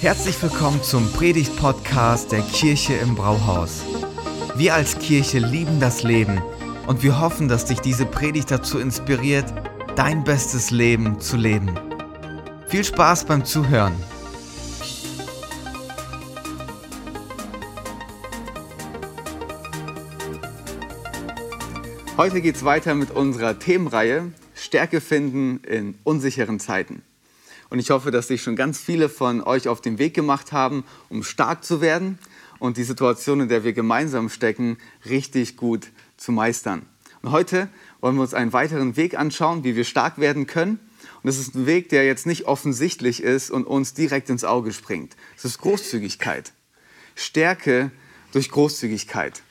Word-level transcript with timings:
Herzlich 0.00 0.42
willkommen 0.42 0.82
zum 0.82 1.10
Predigt-Podcast 1.12 2.32
der 2.32 2.42
Kirche 2.42 2.94
im 2.94 3.14
Brauhaus. 3.14 3.82
Wir 4.56 4.74
als 4.74 4.98
Kirche 4.98 5.38
lieben 5.38 5.80
das 5.80 6.02
Leben 6.02 6.42
und 6.86 7.02
wir 7.02 7.20
hoffen, 7.20 7.48
dass 7.48 7.64
dich 7.64 7.80
diese 7.80 8.06
Predigt 8.06 8.50
dazu 8.50 8.78
inspiriert, 8.78 9.52
dein 9.96 10.24
bestes 10.24 10.70
Leben 10.70 11.20
zu 11.20 11.36
leben. 11.36 11.70
Viel 12.68 12.84
Spaß 12.84 13.24
beim 13.24 13.44
Zuhören. 13.44 13.94
Heute 22.16 22.40
geht 22.40 22.56
es 22.56 22.64
weiter 22.64 22.94
mit 22.94 23.10
unserer 23.10 23.58
Themenreihe 23.58 24.32
Stärke 24.54 25.00
finden 25.00 25.64
in 25.64 25.94
unsicheren 26.04 26.60
Zeiten. 26.60 27.02
Und 27.72 27.78
ich 27.78 27.88
hoffe, 27.88 28.10
dass 28.10 28.28
sich 28.28 28.42
schon 28.42 28.54
ganz 28.54 28.78
viele 28.78 29.08
von 29.08 29.40
euch 29.40 29.66
auf 29.66 29.80
den 29.80 29.96
Weg 29.96 30.12
gemacht 30.12 30.52
haben, 30.52 30.84
um 31.08 31.22
stark 31.22 31.64
zu 31.64 31.80
werden 31.80 32.18
und 32.58 32.76
die 32.76 32.84
Situation, 32.84 33.40
in 33.40 33.48
der 33.48 33.64
wir 33.64 33.72
gemeinsam 33.72 34.28
stecken, 34.28 34.76
richtig 35.08 35.56
gut 35.56 35.88
zu 36.18 36.32
meistern. 36.32 36.84
Und 37.22 37.30
heute 37.30 37.70
wollen 38.02 38.16
wir 38.16 38.20
uns 38.20 38.34
einen 38.34 38.52
weiteren 38.52 38.98
Weg 38.98 39.18
anschauen, 39.18 39.64
wie 39.64 39.74
wir 39.74 39.84
stark 39.84 40.18
werden 40.18 40.46
können. 40.46 40.80
Und 41.22 41.30
es 41.30 41.38
ist 41.38 41.54
ein 41.54 41.64
Weg, 41.64 41.88
der 41.88 42.04
jetzt 42.04 42.26
nicht 42.26 42.44
offensichtlich 42.44 43.22
ist 43.22 43.50
und 43.50 43.66
uns 43.66 43.94
direkt 43.94 44.28
ins 44.28 44.44
Auge 44.44 44.74
springt. 44.74 45.16
Es 45.34 45.46
ist 45.46 45.58
Großzügigkeit. 45.58 46.52
Stärke 47.14 47.90
durch 48.32 48.50
Großzügigkeit. 48.50 49.42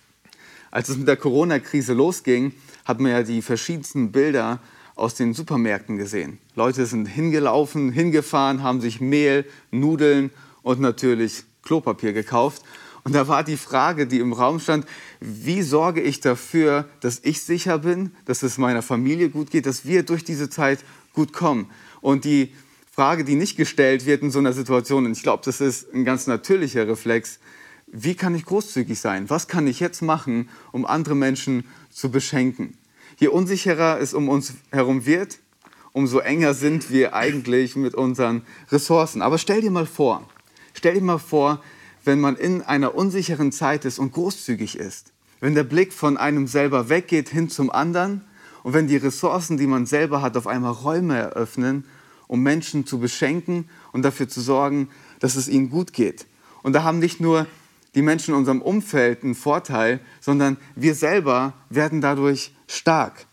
Als 0.70 0.90
es 0.90 0.98
mit 0.98 1.08
der 1.08 1.18
Corona-Krise 1.18 1.94
losging, 1.94 2.54
hat 2.86 3.00
man 3.00 3.14
ja 3.14 3.24
die 3.24 3.42
verschiedensten 3.42 4.12
Bilder 4.12 4.60
aus 5.02 5.16
den 5.16 5.34
Supermärkten 5.34 5.98
gesehen. 5.98 6.38
Leute 6.56 6.86
sind 6.86 7.08
hingelaufen, 7.08 7.92
hingefahren, 7.92 8.62
haben 8.62 8.82
sich 8.82 9.02
Mehl, 9.02 9.46
Nudeln 9.72 10.30
und 10.62 10.80
natürlich 10.80 11.44
Klopapier 11.64 12.14
gekauft. 12.14 12.62
Und 13.04 13.16
da 13.16 13.28
war 13.28 13.44
die 13.44 13.58
Frage, 13.58 14.06
die 14.06 14.20
im 14.20 14.32
Raum 14.32 14.60
stand, 14.60 14.86
wie 15.20 15.64
sorge 15.64 16.02
ich 16.02 16.20
dafür, 16.20 16.88
dass 17.00 17.20
ich 17.24 17.42
sicher 17.42 17.80
bin, 17.80 18.12
dass 18.26 18.44
es 18.44 18.60
meiner 18.60 18.84
Familie 18.84 19.30
gut 19.30 19.50
geht, 19.50 19.66
dass 19.66 19.86
wir 19.86 20.04
durch 20.04 20.24
diese 20.24 20.52
Zeit 20.52 20.80
gut 21.14 21.34
kommen. 21.34 21.72
Und 22.02 22.24
die 22.24 22.54
Frage, 22.92 23.24
die 23.24 23.36
nicht 23.36 23.58
gestellt 23.58 24.06
wird 24.06 24.22
in 24.22 24.30
so 24.30 24.38
einer 24.38 24.54
Situation, 24.54 25.08
und 25.08 25.14
ich 25.14 25.24
glaube, 25.24 25.42
das 25.44 25.62
ist 25.62 25.92
ein 25.96 26.06
ganz 26.06 26.28
natürlicher 26.28 26.88
Reflex, 26.88 27.40
wie 27.88 28.14
kann 28.14 28.36
ich 28.36 28.46
großzügig 28.46 29.00
sein? 29.00 29.30
Was 29.32 29.48
kann 29.48 29.66
ich 29.66 29.80
jetzt 29.80 30.02
machen, 30.02 30.50
um 30.72 30.86
andere 30.86 31.16
Menschen 31.16 31.66
zu 31.90 32.12
beschenken? 32.12 32.78
Je 33.22 33.28
unsicherer 33.28 34.00
es 34.00 34.16
um 34.16 34.30
uns 34.30 34.56
herum 34.72 35.06
wird, 35.06 35.38
umso 35.92 36.18
enger 36.18 36.56
sind 36.56 36.90
wir 36.90 37.14
eigentlich 37.14 37.76
mit 37.76 37.94
unseren 37.94 38.42
Ressourcen. 38.72 39.22
Aber 39.22 39.38
stell 39.38 39.62
dir 39.62 39.70
mal 39.70 39.86
vor, 39.86 40.28
stell 40.74 40.96
dir 40.96 41.04
mal 41.04 41.20
vor, 41.20 41.62
wenn 42.04 42.20
man 42.20 42.36
in 42.36 42.64
einer 42.64 42.96
unsicheren 42.96 43.52
Zeit 43.52 43.86
ist 43.86 44.00
und 44.00 44.12
großzügig 44.12 44.76
ist, 44.76 45.14
wenn 45.40 45.54
der 45.54 45.64
Blick 45.64 45.94
von 45.94 46.18
einem 46.18 46.48
selber 46.48 46.90
weggeht 46.90 47.30
hin 47.30 47.48
zum 47.48 47.70
anderen 47.70 48.22
und 48.64 48.74
wenn 48.74 48.88
die 48.88 48.98
Ressourcen, 48.98 49.56
die 49.56 49.68
man 49.68 49.86
selber 49.86 50.24
hat, 50.24 50.36
auf 50.36 50.48
einmal 50.48 50.72
Räume 50.72 51.16
eröffnen, 51.16 51.86
um 52.26 52.42
Menschen 52.42 52.88
zu 52.88 52.98
beschenken 52.98 53.70
und 53.92 54.02
dafür 54.02 54.30
zu 54.30 54.42
sorgen, 54.42 54.90
dass 55.20 55.36
es 55.36 55.48
ihnen 55.48 55.70
gut 55.70 55.94
geht. 55.94 56.26
Und 56.64 56.74
da 56.74 56.82
haben 56.82 56.98
nicht 56.98 57.22
nur 57.22 57.46
die 57.94 58.02
Menschen 58.02 58.34
in 58.34 58.40
unserem 58.40 58.64
Umfeld 58.64 59.24
einen 59.24 59.36
Vorteil, 59.36 60.00
sondern 60.22 60.58
wir 60.76 60.96
selber 60.96 61.54
werden 61.70 62.02
dadurch 62.02 62.52
stark. 62.72 63.26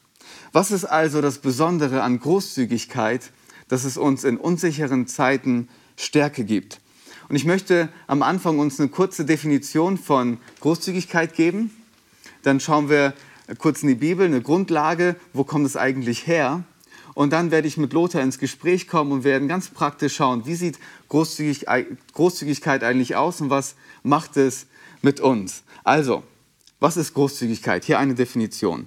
Was 0.52 0.70
ist 0.70 0.84
also 0.84 1.20
das 1.20 1.38
Besondere 1.38 2.02
an 2.02 2.18
Großzügigkeit, 2.18 3.30
dass 3.68 3.84
es 3.84 3.96
uns 3.96 4.24
in 4.24 4.36
unsicheren 4.36 5.06
Zeiten 5.06 5.68
Stärke 5.96 6.44
gibt? 6.44 6.80
Und 7.28 7.36
ich 7.36 7.44
möchte 7.44 7.90
am 8.06 8.22
Anfang 8.22 8.58
uns 8.58 8.80
eine 8.80 8.88
kurze 8.88 9.24
Definition 9.24 9.98
von 9.98 10.38
Großzügigkeit 10.60 11.34
geben. 11.34 11.70
Dann 12.42 12.58
schauen 12.58 12.88
wir 12.88 13.12
kurz 13.58 13.82
in 13.82 13.88
die 13.88 13.94
Bibel, 13.94 14.26
eine 14.26 14.40
Grundlage, 14.40 15.16
wo 15.32 15.44
kommt 15.44 15.66
es 15.66 15.76
eigentlich 15.76 16.26
her? 16.26 16.64
Und 17.14 17.32
dann 17.32 17.50
werde 17.50 17.68
ich 17.68 17.76
mit 17.76 17.92
Lothar 17.92 18.22
ins 18.22 18.38
Gespräch 18.38 18.88
kommen 18.88 19.12
und 19.12 19.24
werden 19.24 19.48
ganz 19.48 19.68
praktisch 19.68 20.16
schauen, 20.16 20.46
wie 20.46 20.54
sieht 20.54 20.78
Großzügig, 21.08 21.66
Großzügigkeit 22.14 22.82
eigentlich 22.82 23.16
aus 23.16 23.40
und 23.40 23.50
was 23.50 23.74
macht 24.02 24.36
es 24.36 24.66
mit 25.02 25.20
uns. 25.20 25.62
Also, 25.84 26.22
was 26.80 26.96
ist 26.96 27.14
Großzügigkeit? 27.14 27.84
Hier 27.84 27.98
eine 27.98 28.14
Definition. 28.14 28.86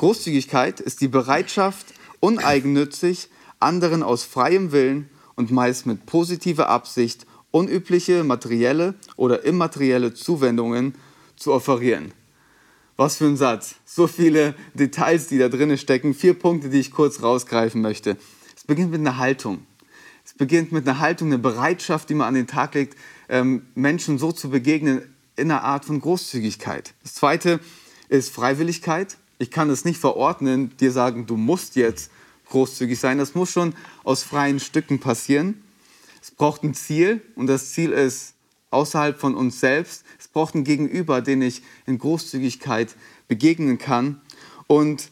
Großzügigkeit 0.00 0.80
ist 0.80 1.02
die 1.02 1.08
Bereitschaft, 1.08 1.92
uneigennützig 2.20 3.28
anderen 3.58 4.02
aus 4.02 4.24
freiem 4.24 4.72
Willen 4.72 5.10
und 5.34 5.50
meist 5.50 5.84
mit 5.84 6.06
positiver 6.06 6.70
Absicht 6.70 7.26
unübliche 7.50 8.24
materielle 8.24 8.94
oder 9.16 9.44
immaterielle 9.44 10.14
Zuwendungen 10.14 10.94
zu 11.36 11.52
offerieren. 11.52 12.12
Was 12.96 13.16
für 13.16 13.26
ein 13.26 13.36
Satz. 13.36 13.74
So 13.84 14.06
viele 14.06 14.54
Details, 14.72 15.26
die 15.26 15.36
da 15.36 15.50
drin 15.50 15.76
stecken. 15.76 16.14
Vier 16.14 16.32
Punkte, 16.32 16.70
die 16.70 16.80
ich 16.80 16.92
kurz 16.92 17.22
rausgreifen 17.22 17.82
möchte. 17.82 18.16
Es 18.56 18.64
beginnt 18.64 18.92
mit 18.92 19.00
einer 19.00 19.18
Haltung. 19.18 19.66
Es 20.24 20.32
beginnt 20.32 20.72
mit 20.72 20.88
einer 20.88 21.00
Haltung, 21.00 21.28
einer 21.28 21.36
Bereitschaft, 21.36 22.08
die 22.08 22.14
man 22.14 22.28
an 22.28 22.34
den 22.34 22.46
Tag 22.46 22.72
legt, 22.72 22.96
ähm, 23.28 23.66
Menschen 23.74 24.16
so 24.16 24.32
zu 24.32 24.48
begegnen 24.48 25.14
in 25.36 25.50
einer 25.50 25.62
Art 25.62 25.84
von 25.84 26.00
Großzügigkeit. 26.00 26.94
Das 27.02 27.12
zweite 27.12 27.60
ist 28.08 28.32
Freiwilligkeit 28.32 29.18
ich 29.40 29.50
kann 29.50 29.70
es 29.70 29.86
nicht 29.86 29.98
verordnen, 29.98 30.76
dir 30.76 30.92
sagen, 30.92 31.26
du 31.26 31.36
musst 31.36 31.74
jetzt 31.74 32.10
großzügig 32.50 33.00
sein. 33.00 33.16
Das 33.16 33.34
muss 33.34 33.50
schon 33.50 33.74
aus 34.04 34.22
freien 34.22 34.60
Stücken 34.60 35.00
passieren. 35.00 35.62
Es 36.20 36.30
braucht 36.30 36.62
ein 36.62 36.74
Ziel 36.74 37.22
und 37.36 37.46
das 37.46 37.72
Ziel 37.72 37.90
ist 37.90 38.34
außerhalb 38.70 39.18
von 39.18 39.34
uns 39.34 39.58
selbst. 39.58 40.04
Es 40.18 40.28
braucht 40.28 40.54
einen 40.54 40.64
Gegenüber, 40.64 41.22
den 41.22 41.40
ich 41.40 41.62
in 41.86 41.96
Großzügigkeit 41.96 42.94
begegnen 43.28 43.78
kann. 43.78 44.20
Und 44.66 45.10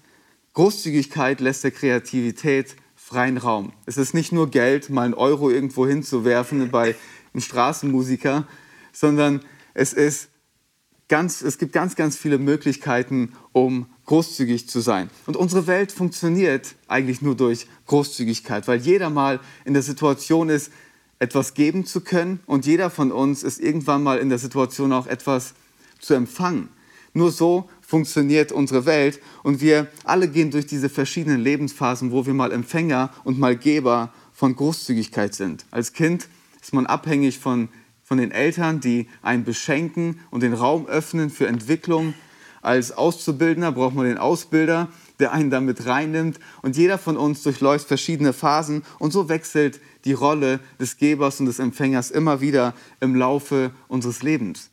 Großzügigkeit 0.53 1.41
lässt 1.41 1.65
der 1.65 1.71
Kreativität 1.71 2.77
freien 2.97 3.39
Raum. 3.39 3.73
Es 3.87 3.97
ist 3.97 4.13
nicht 4.13 4.33
nur 4.33 4.51
Geld, 4.51 4.91
mal 4.91 5.07
einen 5.07 5.15
Euro 5.15 5.49
irgendwo 5.49 5.87
hinzuwerfen 5.87 6.71
bei 6.71 6.95
einem 7.33 7.41
Straßenmusiker, 7.41 8.47
sondern 8.93 9.41
es 9.73 9.95
ist 9.95 10.29
ganz, 11.09 11.43
es 11.43 11.59
gibt 11.59 11.73
ganz, 11.73 11.97
ganz 11.97 12.17
viele 12.17 12.39
Möglichkeiten, 12.39 13.33
um 13.53 13.87
großzügig 14.07 14.69
zu 14.69 14.81
sein. 14.81 15.11
Und 15.27 15.37
unsere 15.37 15.67
Welt 15.67 15.93
funktioniert 15.93 16.75
eigentlich 16.87 17.23
nur 17.23 17.37
durch 17.37 17.67
Großzügigkeit, 17.87 18.69
weil 18.69 18.81
jeder 18.81 19.11
mal 19.11 19.41
in 19.65 19.75
der 19.75 19.83
Situation 19.83 20.49
ist, 20.49 20.71
etwas 21.19 21.55
geben 21.55 21.85
zu 21.85 22.01
können 22.01 22.41
und 22.47 22.65
jeder 22.65 22.91
von 22.91 23.11
uns 23.11 23.43
ist 23.43 23.61
irgendwann 23.61 24.03
mal 24.03 24.19
in 24.19 24.29
der 24.29 24.39
Situation 24.39 24.93
auch 24.93 25.07
etwas 25.07 25.55
zu 25.99 26.15
empfangen. 26.15 26.69
Nur 27.13 27.33
so 27.33 27.69
funktioniert 27.81 28.53
unsere 28.53 28.87
Welt 28.87 29.21
und 29.43 29.61
wir 29.61 29.89
alle 30.05 30.29
gehen 30.29 30.51
durch 30.51 30.67
diese 30.67 30.89
verschiedenen 30.89 31.41
Lebensphasen, 31.41 32.13
wo 32.13 32.27
wir 32.27 32.35
mal 32.35 32.53
Empfänger 32.53 33.11
und 33.25 33.39
mal 33.39 33.57
Geber 33.57 34.13
von 34.33 34.55
Großzügigkeit 34.55 35.35
sind. 35.35 35.65
Als 35.71 35.93
Kind 35.93 36.29
ist 36.63 36.73
man 36.73 36.87
abhängig 36.87 37.39
von 37.39 37.69
von 38.09 38.17
den 38.17 38.31
Eltern, 38.31 38.81
die 38.81 39.07
einen 39.21 39.45
beschenken 39.45 40.19
und 40.31 40.43
den 40.43 40.55
Raum 40.55 40.87
öffnen 40.87 41.29
für 41.29 41.47
Entwicklung. 41.47 42.15
Als 42.63 42.91
Auszubildender 42.91 43.71
braucht 43.71 43.95
man 43.95 44.07
den 44.07 44.17
Ausbilder, 44.17 44.89
der 45.21 45.33
einen 45.33 45.51
damit 45.51 45.85
reinnimmt. 45.85 46.41
Und 46.63 46.79
jeder 46.79 46.97
von 46.97 47.19
uns 47.19 47.43
durchläuft 47.43 47.87
verschiedene 47.87 48.33
Phasen 48.33 48.83
und 48.99 49.13
so 49.13 49.29
wechselt 49.29 49.79
die 50.07 50.15
Rolle 50.15 50.59
des 50.81 50.97
Gebers 50.97 51.39
und 51.39 51.47
des 51.47 51.59
Empfängers 51.59 52.11
immer 52.11 52.41
wieder 52.41 52.73
im 53.01 53.15
Laufe 53.15 53.73
unseres 53.89 54.23
Lebens. 54.23 54.71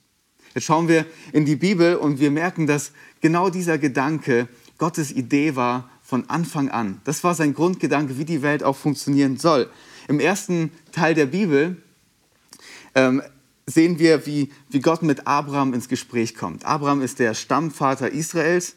Jetzt 0.54 0.64
schauen 0.64 0.88
wir 0.88 1.04
in 1.34 1.44
die 1.44 1.56
Bibel 1.56 1.96
und 1.96 2.18
wir 2.18 2.30
merken, 2.30 2.66
dass 2.66 2.92
genau 3.20 3.50
dieser 3.50 3.76
Gedanke 3.76 4.48
Gottes 4.78 5.12
Idee 5.12 5.56
war 5.56 5.90
von 6.02 6.30
Anfang 6.30 6.70
an. 6.70 7.02
Das 7.04 7.22
war 7.22 7.34
sein 7.34 7.52
Grundgedanke, 7.52 8.16
wie 8.16 8.24
die 8.24 8.40
Welt 8.40 8.64
auch 8.64 8.76
funktionieren 8.76 9.36
soll. 9.36 9.68
Im 10.08 10.20
ersten 10.20 10.70
Teil 10.90 11.12
der 11.12 11.26
Bibel 11.26 11.76
ähm, 12.96 13.22
sehen 13.66 13.98
wir, 13.98 14.26
wie, 14.26 14.50
wie 14.70 14.80
Gott 14.80 15.02
mit 15.02 15.26
Abraham 15.26 15.74
ins 15.74 15.88
Gespräch 15.88 16.36
kommt. 16.36 16.64
Abraham 16.64 17.02
ist 17.02 17.18
der 17.18 17.34
Stammvater 17.34 18.10
Israels. 18.10 18.76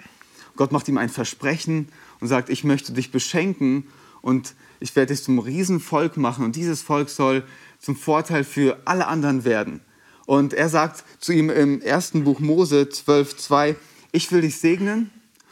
Gott 0.56 0.72
macht 0.72 0.88
ihm 0.88 0.98
ein 0.98 1.10
Versprechen 1.10 1.90
und 2.20 2.28
sagt, 2.28 2.50
ich 2.50 2.64
möchte 2.64 2.92
dich 2.92 3.12
beschenken 3.12 3.86
und 4.22 4.56
ich 4.80 4.96
werde 4.96 5.14
dich 5.14 5.24
zum 5.24 5.40
Riesenvolk 5.40 6.18
machen 6.18 6.44
und 6.44 6.56
dieses 6.56 6.82
Volk 6.82 7.10
soll 7.10 7.44
zum 7.80 7.96
Vorteil 7.96 8.44
für 8.44 8.82
alle 8.86 9.08
anderen 9.08 9.46
werden. 9.46 9.82
Und 10.26 10.54
er 10.54 10.70
sagt 10.70 11.04
zu 11.20 11.32
ihm 11.32 11.50
im 11.50 11.82
ersten 11.82 12.24
Buch 12.24 12.40
Mose 12.40 12.90
12,2, 12.92 13.76
ich 14.12 14.32
will 14.32 14.42
dich 14.42 14.58
segnen 14.58 15.12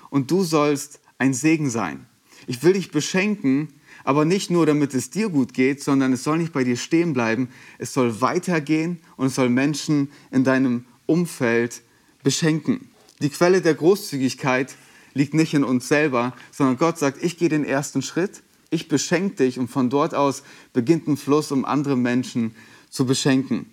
und 0.09 0.31
du 0.31 0.43
sollst 0.43 0.99
ein 1.19 1.33
Segen 1.33 1.69
sein. 1.69 2.05
Ich 2.47 2.63
will 2.63 2.73
dich 2.73 2.91
beschenken 2.91 3.69
aber 4.07 4.23
nicht 4.23 4.49
nur, 4.49 4.65
damit 4.65 4.93
es 4.93 5.09
dir 5.09 5.27
gut 5.27 5.53
geht, 5.53 5.83
sondern 5.83 6.13
es 6.13 6.23
soll 6.23 6.37
nicht 6.37 6.53
bei 6.53 6.63
dir 6.63 6.77
stehen 6.77 7.11
bleiben. 7.11 7.49
Es 7.77 7.93
soll 7.93 8.21
weitergehen 8.21 9.01
und 9.17 9.27
es 9.27 9.35
soll 9.35 9.49
Menschen 9.49 10.09
in 10.31 10.45
deinem 10.45 10.85
Umfeld 11.07 11.81
beschenken. 12.23 12.89
Die 13.19 13.27
Quelle 13.27 13.61
der 13.61 13.73
Großzügigkeit 13.73 14.75
liegt 15.13 15.33
nicht 15.33 15.53
in 15.53 15.65
uns 15.65 15.89
selber, 15.89 16.33
sondern 16.53 16.77
Gott 16.77 16.97
sagt, 16.97 17.21
ich 17.21 17.37
gehe 17.37 17.49
den 17.49 17.65
ersten 17.65 18.01
Schritt, 18.01 18.43
ich 18.69 18.87
beschenke 18.87 19.43
dich 19.43 19.59
und 19.59 19.67
von 19.67 19.89
dort 19.89 20.15
aus 20.15 20.41
beginnt 20.71 21.09
ein 21.09 21.17
Fluss, 21.17 21.51
um 21.51 21.65
andere 21.65 21.97
Menschen 21.97 22.55
zu 22.89 23.05
beschenken. 23.05 23.69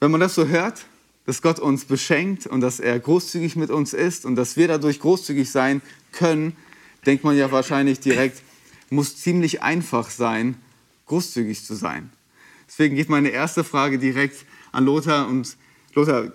Wenn 0.00 0.12
man 0.12 0.20
das 0.20 0.34
so 0.34 0.46
hört, 0.46 0.86
dass 1.26 1.42
Gott 1.42 1.58
uns 1.58 1.84
beschenkt 1.84 2.46
und 2.46 2.62
dass 2.62 2.80
er 2.80 2.98
großzügig 2.98 3.54
mit 3.54 3.68
uns 3.68 3.92
ist 3.92 4.24
und 4.24 4.36
dass 4.36 4.56
wir 4.56 4.66
dadurch 4.66 4.98
großzügig 4.98 5.50
sein 5.50 5.82
können, 6.10 6.56
denkt 7.04 7.22
man 7.22 7.36
ja 7.36 7.52
wahrscheinlich 7.52 8.00
direkt, 8.00 8.42
muss 8.90 9.16
ziemlich 9.16 9.62
einfach 9.62 10.10
sein, 10.10 10.56
großzügig 11.06 11.64
zu 11.64 11.74
sein. 11.74 12.10
Deswegen 12.68 12.96
geht 12.96 13.08
meine 13.08 13.30
erste 13.30 13.64
Frage 13.64 13.98
direkt 13.98 14.44
an 14.72 14.84
Lothar. 14.84 15.28
Und 15.28 15.56
Lothar, 15.94 16.30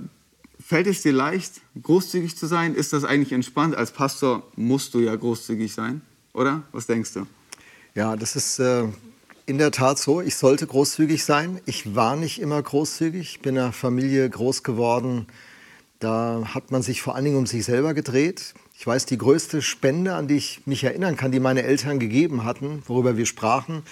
fällt 0.60 0.88
es 0.88 1.02
dir 1.02 1.14
leicht, 1.14 1.62
großzügig 1.82 2.36
zu 2.36 2.48
sein? 2.48 2.76
Ist 2.76 2.94
das 2.94 3.04
eigentlich 3.04 3.32
entspannt? 3.32 3.76
Als 3.76 3.92
Pastor 3.92 4.44
musst 4.56 4.94
du 4.94 5.00
ja 5.00 5.16
großzügig 5.16 5.74
sein, 5.74 6.02
oder? 6.34 6.64
Was 6.72 6.88
denkst 6.88 7.14
du? 7.14 7.28
Ja, 7.94 8.16
das 8.16 8.36
ist 8.36 8.60
äh, 8.60 8.86
in 9.46 9.58
der 9.58 9.72
Tat 9.72 10.00
so. 10.00 10.22
Ich 10.22 10.36
sollte 10.36 10.68
großzügig 10.68 11.24
sein. 11.24 11.62
Ich 11.66 11.96
war 11.96 12.16
nicht 12.16 12.42
immer 12.42 12.62
großzügig. 12.62 13.22
Ich 13.22 13.40
bin 13.42 13.56
in 13.56 13.62
einer 13.62 13.74
Familie 13.74 14.30
groß 14.30 14.64
geworden. 14.64 15.28
Da 16.00 16.44
hat 16.54 16.72
man 16.72 16.82
sich 16.82 17.02
vor 17.02 17.16
allen 17.16 17.26
Dingen 17.26 17.38
um 17.38 17.46
sich 17.46 17.64
selber 17.64 17.94
gedreht. 17.94 18.54
Ich 18.78 18.86
weiß, 18.86 19.06
die 19.06 19.18
größte 19.18 19.62
Spende, 19.62 20.16
an 20.16 20.28
die 20.28 20.36
ich 20.36 20.62
mich 20.66 20.84
erinnern 20.84 21.16
kann, 21.16 21.32
die 21.32 21.40
meine 21.40 21.64
Eltern 21.64 21.98
gegeben 21.98 22.44
hatten, 22.44 22.84
worüber 22.86 23.16
wir 23.16 23.26
sprachen, 23.26 23.84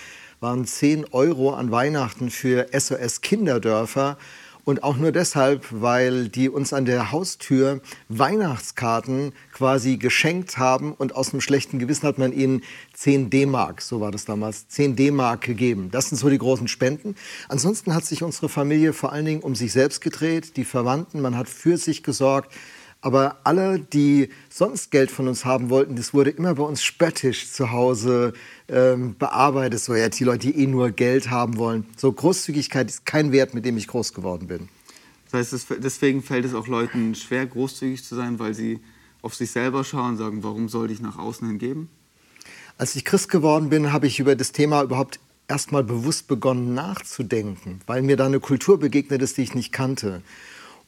waren 0.42 0.66
10 0.66 1.06
Euro 1.14 1.54
an 1.54 1.72
Weihnachten 1.72 2.30
für 2.30 2.68
SOS 2.78 3.22
Kinderdörfer. 3.22 4.18
Und 4.66 4.84
auch 4.84 4.98
nur 4.98 5.12
deshalb, 5.12 5.66
weil 5.72 6.28
die 6.28 6.50
uns 6.50 6.74
an 6.74 6.86
der 6.86 7.12
Haustür 7.12 7.82
Weihnachtskarten 8.10 9.34
quasi 9.54 9.98
geschenkt 9.98 10.58
haben 10.58 10.94
und 10.94 11.16
aus 11.16 11.32
dem 11.32 11.42
schlechten 11.42 11.80
Gewissen 11.80 12.08
hat 12.08 12.18
man 12.18 12.34
ihnen 12.34 12.62
10 12.94 13.30
D-Mark, 13.30 13.82
so 13.82 14.00
war 14.00 14.12
das 14.12 14.26
damals, 14.26 14.68
10 14.68 14.96
D-Mark 14.96 15.42
gegeben. 15.42 15.92
Das 15.92 16.10
sind 16.10 16.18
so 16.18 16.30
die 16.30 16.38
großen 16.38 16.68
Spenden. 16.68 17.16
Ansonsten 17.48 17.94
hat 17.94 18.06
sich 18.06 18.22
unsere 18.22 18.48
Familie 18.48 18.94
vor 18.94 19.12
allen 19.12 19.26
Dingen 19.26 19.42
um 19.42 19.56
sich 19.56 19.72
selbst 19.72 20.02
gedreht, 20.02 20.56
die 20.56 20.66
Verwandten, 20.66 21.22
man 21.22 21.38
hat 21.38 21.48
für 21.50 21.78
sich 21.78 22.04
gesorgt. 22.04 22.54
Aber 23.04 23.36
alle, 23.44 23.80
die 23.80 24.30
sonst 24.50 24.90
Geld 24.90 25.12
von 25.12 25.28
uns 25.28 25.44
haben 25.44 25.70
wollten, 25.70 25.98
das 25.98 26.14
wurde 26.14 26.30
immer 26.30 26.56
bei 26.56 26.64
uns 26.64 26.82
spöttisch 26.82 27.52
zu 27.52 27.72
Hause 27.74 28.32
ähm, 28.70 29.18
bearbeitet. 29.20 29.82
So, 29.82 29.94
ja, 29.94 30.08
die 30.08 30.24
Leute, 30.24 30.48
die 30.48 30.64
eh 30.64 30.68
nur 30.68 30.90
Geld 30.92 31.30
haben 31.30 31.58
wollen. 31.58 31.86
So, 31.98 32.14
Großzügigkeit 32.14 32.90
ist 32.90 33.06
kein 33.06 33.34
Wert, 33.34 33.54
mit 33.54 33.66
dem 33.66 33.76
ich 33.76 33.88
groß 33.88 34.14
geworden 34.14 34.48
bin. 34.48 34.70
Das 35.30 35.52
heißt, 35.52 35.66
deswegen 35.80 36.24
fällt 36.24 36.46
es 36.46 36.54
auch 36.54 36.68
Leuten 36.68 37.14
schwer, 37.14 37.46
großzügig 37.46 38.06
zu 38.06 38.16
sein, 38.16 38.40
weil 38.40 38.54
sie 38.54 38.80
auf 39.22 39.36
sich 39.36 39.52
selber 39.52 39.84
schauen 39.84 40.12
und 40.12 40.18
sagen, 40.18 40.42
warum 40.42 40.70
sollte 40.70 40.94
ich 40.94 41.02
nach 41.02 41.18
außen 41.18 41.46
hin 41.46 41.58
geben? 41.58 41.90
Als 42.78 42.96
ich 42.96 43.04
Christ 43.04 43.28
geworden 43.28 43.70
bin, 43.70 43.92
habe 43.92 44.08
ich 44.08 44.18
über 44.22 44.38
das 44.38 44.54
Thema 44.54 44.82
überhaupt 44.82 45.20
erstmal 45.50 45.84
bewusst 45.84 46.30
begonnen 46.30 46.74
nachzudenken, 46.74 47.82
weil 47.86 48.02
mir 48.02 48.16
da 48.16 48.28
eine 48.28 48.40
Kultur 48.40 48.80
begegnet 48.80 49.22
ist, 49.22 49.36
die 49.36 49.42
ich 49.42 49.56
nicht 49.56 49.74
kannte. 49.74 50.22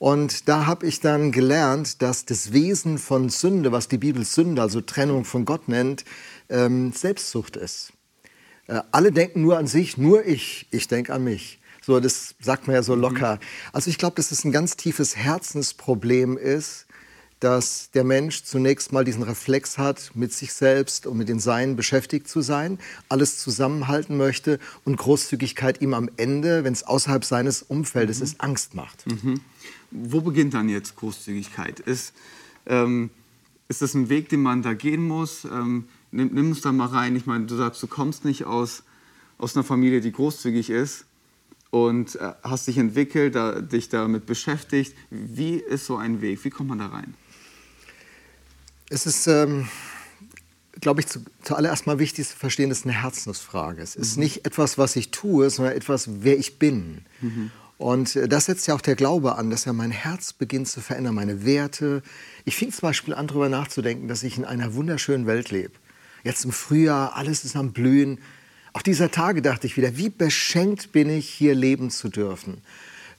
Und 0.05 0.47
da 0.47 0.67
habe 0.67 0.85
ich 0.85 0.99
dann 0.99 1.31
gelernt, 1.31 2.03
dass 2.03 2.25
das 2.25 2.53
Wesen 2.53 2.99
von 2.99 3.29
Sünde, 3.29 3.71
was 3.71 3.87
die 3.87 3.97
Bibel 3.97 4.23
Sünde, 4.23 4.61
also 4.61 4.79
Trennung 4.79 5.25
von 5.25 5.45
Gott 5.45 5.67
nennt, 5.67 6.05
ähm, 6.47 6.91
Selbstsucht 6.91 7.57
ist. 7.57 7.91
Äh, 8.67 8.81
alle 8.91 9.11
denken 9.11 9.41
nur 9.41 9.57
an 9.57 9.65
sich, 9.65 9.97
nur 9.97 10.23
ich, 10.23 10.67
ich 10.69 10.87
denke 10.87 11.11
an 11.11 11.23
mich. 11.23 11.59
So, 11.81 11.99
das 11.99 12.35
sagt 12.39 12.67
man 12.67 12.75
ja 12.75 12.83
so 12.83 12.93
locker. 12.93 13.39
Also 13.73 13.89
ich 13.89 13.97
glaube, 13.97 14.15
dass 14.17 14.29
es 14.29 14.45
ein 14.45 14.51
ganz 14.51 14.77
tiefes 14.77 15.15
Herzensproblem 15.15 16.37
ist, 16.37 16.84
dass 17.45 17.91
der 17.91 18.03
Mensch 18.03 18.41
zunächst 18.41 18.91
mal 18.91 19.05
diesen 19.05 19.21
Reflex 19.21 19.77
hat, 19.77 20.09
mit 20.15 20.33
sich 20.33 20.51
selbst 20.51 21.05
und 21.05 21.15
mit 21.15 21.29
den 21.29 21.39
Seinen 21.39 21.75
beschäftigt 21.75 22.27
zu 22.27 22.41
sein, 22.41 22.79
alles 23.07 23.37
zusammenhalten 23.37 24.17
möchte 24.17 24.57
und 24.83 24.97
Großzügigkeit 24.97 25.79
ihm 25.79 25.93
am 25.93 26.09
Ende, 26.17 26.63
wenn 26.63 26.73
es 26.73 26.81
außerhalb 26.81 27.23
seines 27.23 27.61
Umfeldes 27.61 28.17
mhm. 28.17 28.23
ist, 28.23 28.41
Angst 28.41 28.73
macht. 28.73 29.05
Mhm. 29.05 29.41
Wo 29.91 30.21
beginnt 30.21 30.55
dann 30.55 30.69
jetzt 30.69 30.95
Großzügigkeit? 30.95 31.79
Ist, 31.81 32.15
ähm, 32.65 33.11
ist 33.67 33.83
das 33.83 33.93
ein 33.93 34.09
Weg, 34.09 34.29
den 34.29 34.41
man 34.41 34.63
da 34.63 34.73
gehen 34.73 35.07
muss? 35.07 35.45
Ähm, 35.45 35.83
nimm, 36.09 36.31
nimm 36.33 36.47
uns 36.47 36.61
da 36.61 36.71
mal 36.71 36.87
rein. 36.87 37.15
Ich 37.15 37.27
meine, 37.27 37.45
du 37.45 37.55
sagst, 37.55 37.83
du 37.83 37.85
kommst 37.85 38.25
nicht 38.25 38.45
aus, 38.45 38.81
aus 39.37 39.55
einer 39.55 39.63
Familie, 39.63 40.01
die 40.01 40.11
großzügig 40.11 40.71
ist 40.71 41.05
und 41.69 42.15
äh, 42.15 42.33
hast 42.41 42.67
dich 42.67 42.79
entwickelt, 42.79 43.35
da, 43.35 43.61
dich 43.61 43.89
damit 43.89 44.25
beschäftigt. 44.25 44.95
Wie 45.11 45.57
ist 45.57 45.85
so 45.85 45.95
ein 45.97 46.21
Weg? 46.21 46.43
Wie 46.43 46.49
kommt 46.49 46.69
man 46.69 46.79
da 46.79 46.87
rein? 46.87 47.13
Es 48.89 49.05
ist, 49.05 49.27
ähm, 49.27 49.67
glaube 50.79 51.01
ich, 51.01 51.07
zu, 51.07 51.19
zuallererst 51.41 51.87
mal 51.87 51.99
wichtig 51.99 52.27
zu 52.27 52.37
verstehen, 52.37 52.71
es 52.71 52.79
ist 52.79 52.85
eine 52.85 53.01
Herzensfrage. 53.01 53.81
Es 53.81 53.95
ist 53.95 54.17
mhm. 54.17 54.23
nicht 54.23 54.45
etwas, 54.45 54.77
was 54.77 54.95
ich 54.95 55.11
tue, 55.11 55.49
sondern 55.49 55.75
etwas, 55.75 56.07
wer 56.21 56.37
ich 56.37 56.59
bin. 56.59 57.05
Mhm. 57.21 57.51
Und 57.77 58.15
äh, 58.15 58.27
das 58.27 58.45
setzt 58.45 58.67
ja 58.67 58.75
auch 58.75 58.81
der 58.81 58.95
Glaube 58.95 59.35
an, 59.35 59.49
dass 59.49 59.65
ja 59.65 59.73
mein 59.73 59.91
Herz 59.91 60.33
beginnt 60.33 60.67
zu 60.67 60.81
verändern, 60.81 61.15
meine 61.15 61.45
Werte. 61.45 62.03
Ich 62.45 62.55
fing 62.55 62.71
zum 62.71 62.81
Beispiel 62.81 63.13
an, 63.13 63.27
darüber 63.27 63.49
nachzudenken, 63.49 64.07
dass 64.07 64.23
ich 64.23 64.37
in 64.37 64.45
einer 64.45 64.73
wunderschönen 64.75 65.25
Welt 65.25 65.51
lebe. 65.51 65.73
Jetzt 66.23 66.45
im 66.45 66.51
Frühjahr, 66.51 67.15
alles 67.15 67.43
ist 67.45 67.55
am 67.55 67.73
Blühen. 67.73 68.19
Auf 68.73 68.83
dieser 68.83 69.11
Tage 69.11 69.41
dachte 69.41 69.67
ich 69.67 69.77
wieder, 69.77 69.97
wie 69.97 70.09
beschenkt 70.09 70.91
bin 70.91 71.09
ich, 71.09 71.29
hier 71.29 71.55
leben 71.55 71.89
zu 71.89 72.09
dürfen. 72.09 72.61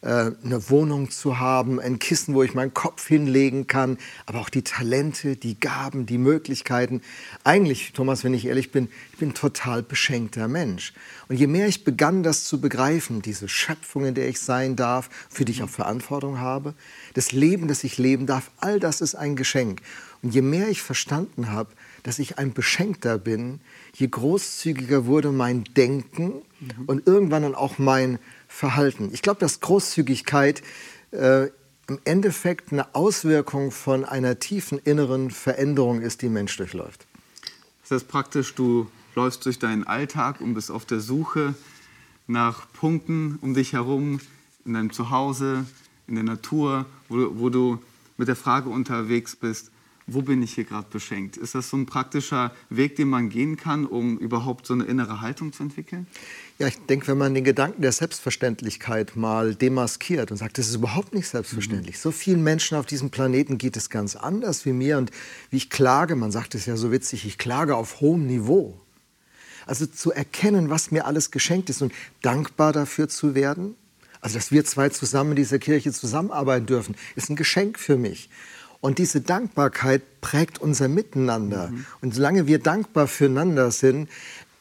Äh, 0.03 0.33
eine 0.45 0.69
Wohnung 0.69 1.11
zu 1.11 1.39
haben, 1.41 1.81
ein 1.81 1.99
Kissen, 1.99 2.35
wo 2.35 2.43
ich 2.43 2.55
meinen 2.55 2.75
Kopf 2.75 3.07
hinlegen 3.07 3.67
kann, 3.67 3.97
aber 4.27 4.41
auch 4.41 4.51
die 4.51 4.63
Talente, 4.63 5.37
die 5.37 5.59
Gaben, 5.59 6.05
die 6.05 6.19
Möglichkeiten. 6.19 7.01
Eigentlich, 7.45 7.93
Thomas, 7.95 8.23
wenn 8.23 8.35
ich 8.35 8.45
ehrlich 8.45 8.71
bin, 8.71 8.89
ich 9.13 9.19
bin 9.19 9.31
ein 9.31 9.35
total 9.35 9.83
beschenkter 9.83 10.49
Mensch. 10.49 10.93
Und 11.29 11.37
je 11.37 11.47
mehr 11.47 11.67
ich 11.67 11.83
begann, 11.83 12.23
das 12.23 12.45
zu 12.45 12.61
begreifen, 12.61 13.23
diese 13.23 13.49
Schöpfung, 13.49 14.05
in 14.05 14.15
der 14.15 14.29
ich 14.29 14.39
sein 14.39 14.77
darf, 14.77 15.09
für 15.31 15.47
die 15.47 15.53
ich 15.53 15.63
auch 15.63 15.71
Verantwortung 15.71 16.39
habe, 16.39 16.75
das 17.15 17.33
Leben, 17.33 17.67
das 17.67 17.83
ich 17.83 17.97
leben 17.97 18.27
darf, 18.27 18.51
all 18.59 18.79
das 18.79 19.01
ist 19.01 19.15
ein 19.15 19.35
Geschenk. 19.35 19.81
Und 20.23 20.35
je 20.35 20.43
mehr 20.43 20.69
ich 20.69 20.83
verstanden 20.83 21.51
habe, 21.51 21.71
dass 22.03 22.19
ich 22.19 22.39
ein 22.39 22.53
Beschenkter 22.53 23.19
bin, 23.19 23.61
je 23.95 24.09
großzügiger 24.09 25.07
wurde 25.07 25.33
mein 25.33 25.65
Denken 25.77 26.43
mhm. 26.61 26.85
und 26.87 27.07
irgendwann 27.07 27.43
dann 27.43 27.55
auch 27.55 27.79
mein 27.79 28.19
Verhalten. 28.49 29.11
Ich 29.13 29.23
glaube, 29.23 29.41
dass 29.41 29.61
Großzügigkeit 29.61 30.63
äh, 31.11 31.49
im 31.89 32.01
Endeffekt 32.05 32.73
eine 32.73 32.95
Auswirkung 32.95 33.71
von 33.71 34.05
einer 34.05 34.39
tiefen 34.39 34.79
inneren 34.79 35.31
Veränderung 35.31 36.01
ist, 36.01 36.23
die 36.23 36.29
Mensch 36.29 36.57
durchläuft. 36.57 37.07
Das 37.83 37.93
heißt 37.93 38.09
praktisch, 38.09 38.55
du 38.55 38.91
läufst 39.15 39.47
durch 39.47 39.59
deinen 39.59 39.85
Alltag 39.85 40.41
und 40.41 40.55
bist 40.55 40.71
auf 40.71 40.85
der 40.85 41.01
Suche 41.01 41.55
nach 42.27 42.71
Punkten 42.73 43.39
um 43.41 43.55
dich 43.55 43.73
herum, 43.73 44.21
in 44.65 44.75
deinem 44.75 44.93
Zuhause, 44.93 45.65
in 46.09 46.17
der 46.17 46.25
Natur, 46.25 46.87
wo, 47.09 47.39
wo 47.39 47.51
du 47.51 47.79
mit 48.17 48.29
der 48.29 48.37
Frage 48.37 48.69
unterwegs 48.69 49.37
bist, 49.37 49.71
wo 50.07 50.23
bin 50.23 50.43
ich 50.43 50.55
hier 50.55 50.65
gerade 50.65 50.89
beschenkt? 50.89 51.37
Ist 51.37 51.55
das 51.55 51.69
so 51.69 51.77
ein 51.77 51.87
praktischer 51.87 52.53
Weg, 52.71 52.97
den 52.97 53.09
man 53.09 53.29
gehen 53.29 53.57
kann, 53.57 53.87
um 53.87 54.19
überhaupt 54.19 54.67
so 54.67 54.75
eine 54.75 54.85
innere 54.85 55.21
Haltung 55.21 55.53
zu 55.53 55.65
entwickeln? 55.65 56.07
Ja, 56.59 56.69
ich 56.69 56.79
denke, 56.87 57.09
wenn 57.09 57.19
man 57.19 57.35
den 57.35 57.45
Gedanken 57.45 57.83
der 57.83 57.93
Selbstverständlichkeit 57.93 59.15
mal 59.15 59.55
demaskiert 59.55 60.31
und 60.31 60.39
sagt, 60.39 60.57
das 60.57 60.69
ist 60.69 60.77
überhaupt 60.77 61.15
nicht 61.15 61.29
selbstverständlich. 61.29 61.97
Mhm. 61.97 62.01
So 62.01 62.11
vielen 62.13 62.43
Menschen 62.43 62.79
auf 62.79 62.87
diesem 62.87 63.11
Planeten 63.11 63.59
geht 63.59 63.77
es 63.77 63.91
ganz 63.91 64.17
anders 64.17 64.65
wie 64.65 64.73
mir 64.73 64.97
und 64.97 65.11
wie 65.51 65.59
ich 65.59 65.69
klage, 65.69 66.17
man 66.17 66.33
sagt 66.33 66.55
es 66.55 66.65
ja 66.65 66.77
so 66.77 66.91
witzig, 66.91 67.27
ich 67.27 67.37
klage 67.37 67.77
auf 67.77 68.01
hohem 68.01 68.27
Niveau. 68.27 68.81
Also 69.67 69.85
zu 69.85 70.13
erkennen, 70.13 70.71
was 70.71 70.91
mir 70.91 71.05
alles 71.07 71.31
geschenkt 71.31 71.69
ist 71.69 71.83
und 71.83 71.93
dankbar 72.23 72.73
dafür 72.73 73.09
zu 73.09 73.35
werden, 73.35 73.75
also 74.23 74.39
dass 74.39 74.51
wir 74.51 74.65
zwei 74.65 74.89
zusammen 74.89 75.33
in 75.33 75.37
dieser 75.37 75.59
Kirche 75.59 75.93
zusammenarbeiten 75.93 76.67
dürfen, 76.67 76.97
ist 77.17 77.29
ein 77.29 77.37
Geschenk 77.37 77.79
für 77.79 77.99
mich. 77.99 78.31
Und 78.81 78.99
diese 78.99 79.21
Dankbarkeit 79.21 80.21
prägt 80.21 80.61
unser 80.61 80.89
Miteinander. 80.89 81.69
Mhm. 81.69 81.87
Und 82.03 82.15
solange 82.15 82.47
wir 82.47 82.59
dankbar 82.59 83.09
füreinander 83.09 83.71
sind 83.71 84.09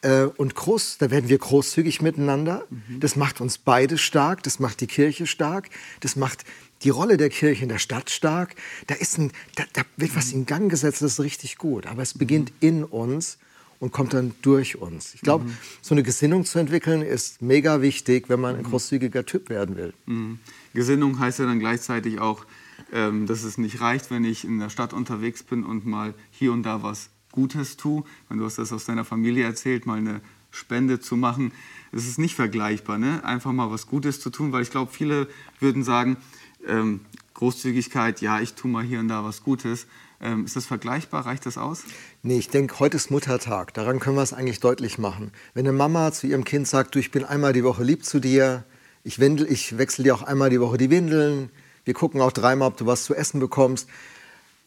äh, 0.05 0.25
und 0.37 0.53
groß, 0.53 0.99
da 0.99 1.09
werden 1.09 1.29
wir 1.29 1.37
großzügig 1.37 2.01
miteinander. 2.01 2.65
Mhm. 2.69 2.99
Das 2.99 3.15
macht 3.15 3.41
uns 3.41 3.57
beide 3.57 3.97
stark, 3.97 4.43
das 4.43 4.59
macht 4.59 4.81
die 4.81 4.87
Kirche 4.87 5.25
stark, 5.25 5.69
das 5.99 6.15
macht 6.15 6.45
die 6.83 6.89
Rolle 6.89 7.17
der 7.17 7.29
Kirche 7.29 7.63
in 7.63 7.69
der 7.69 7.79
Stadt 7.79 8.11
stark. 8.11 8.55
Da, 8.85 8.93
ist 8.93 9.17
ein, 9.17 9.31
da, 9.55 9.63
da 9.73 9.81
wird 9.97 10.15
was 10.15 10.31
in 10.31 10.45
Gang 10.45 10.69
gesetzt, 10.69 11.01
das 11.01 11.13
ist 11.13 11.19
richtig 11.19 11.57
gut. 11.57 11.87
Aber 11.87 12.03
es 12.03 12.13
beginnt 12.13 12.53
in 12.59 12.83
uns 12.83 13.39
und 13.79 13.91
kommt 13.91 14.13
dann 14.13 14.35
durch 14.43 14.75
uns. 14.75 15.15
Ich 15.15 15.21
glaube, 15.21 15.45
mhm. 15.45 15.57
so 15.81 15.95
eine 15.95 16.03
Gesinnung 16.03 16.45
zu 16.45 16.59
entwickeln 16.59 17.01
ist 17.01 17.41
mega 17.41 17.81
wichtig, 17.81 18.29
wenn 18.29 18.39
man 18.39 18.55
ein 18.55 18.61
mhm. 18.61 18.69
großzügiger 18.69 19.25
Typ 19.25 19.49
werden 19.49 19.75
will. 19.75 19.93
Mhm. 20.05 20.39
Gesinnung 20.75 21.17
heißt 21.19 21.39
ja 21.39 21.45
dann 21.45 21.59
gleichzeitig 21.59 22.19
auch, 22.19 22.45
ähm, 22.93 23.25
dass 23.25 23.43
es 23.43 23.57
nicht 23.57 23.81
reicht, 23.81 24.11
wenn 24.11 24.23
ich 24.23 24.45
in 24.45 24.59
der 24.59 24.69
Stadt 24.69 24.93
unterwegs 24.93 25.41
bin 25.41 25.63
und 25.63 25.87
mal 25.87 26.13
hier 26.29 26.51
und 26.51 26.63
da 26.63 26.83
was 26.83 27.09
Gutes 27.35 27.77
tue. 27.77 28.03
Wenn 28.29 28.39
du 28.39 28.45
hast 28.45 28.57
das 28.57 28.73
aus 28.73 28.85
deiner 28.85 29.05
Familie 29.05 29.45
erzählt, 29.45 29.85
mal 29.85 29.99
eine 29.99 30.21
Spende 30.55 30.99
zu 30.99 31.17
machen. 31.17 31.51
Es 31.91 32.07
ist 32.07 32.17
nicht 32.17 32.35
vergleichbar, 32.35 32.97
ne? 32.97 33.23
einfach 33.23 33.51
mal 33.51 33.69
was 33.69 33.87
Gutes 33.87 34.19
zu 34.19 34.29
tun, 34.29 34.51
weil 34.51 34.63
ich 34.63 34.71
glaube, 34.71 34.91
viele 34.91 35.27
würden 35.59 35.83
sagen, 35.83 36.17
ähm, 36.65 37.01
Großzügigkeit, 37.33 38.21
ja, 38.21 38.39
ich 38.39 38.53
tue 38.53 38.71
mal 38.71 38.83
hier 38.83 38.99
und 39.01 39.09
da 39.09 39.23
was 39.23 39.43
Gutes. 39.43 39.87
Ähm, 40.21 40.45
ist 40.45 40.55
das 40.55 40.65
vergleichbar? 40.65 41.25
Reicht 41.25 41.45
das 41.45 41.57
aus? 41.57 41.83
Nee, 42.23 42.37
ich 42.37 42.49
denke, 42.49 42.79
heute 42.79 42.95
ist 42.95 43.11
Muttertag. 43.11 43.73
Daran 43.73 43.99
können 43.99 44.15
wir 44.15 44.23
es 44.23 44.33
eigentlich 44.33 44.61
deutlich 44.61 44.97
machen. 44.97 45.31
Wenn 45.53 45.67
eine 45.67 45.77
Mama 45.77 46.13
zu 46.13 46.27
ihrem 46.27 46.45
Kind 46.45 46.67
sagt, 46.67 46.95
du, 46.95 46.99
ich 46.99 47.11
bin 47.11 47.25
einmal 47.25 47.51
die 47.51 47.65
Woche 47.65 47.83
lieb 47.83 48.05
zu 48.05 48.19
dir, 48.19 48.63
Ich, 49.03 49.19
windel, 49.19 49.51
ich 49.51 49.77
wechsle 49.77 50.05
dir 50.05 50.15
auch 50.15 50.23
einmal 50.23 50.49
die 50.49 50.61
Woche 50.61 50.77
die 50.77 50.89
Windeln. 50.89 51.49
Wir 51.83 51.93
gucken 51.93 52.21
auch 52.21 52.31
dreimal, 52.31 52.69
ob 52.69 52.77
du 52.77 52.85
was 52.87 53.03
zu 53.03 53.13
essen 53.13 53.39
bekommst. 53.39 53.87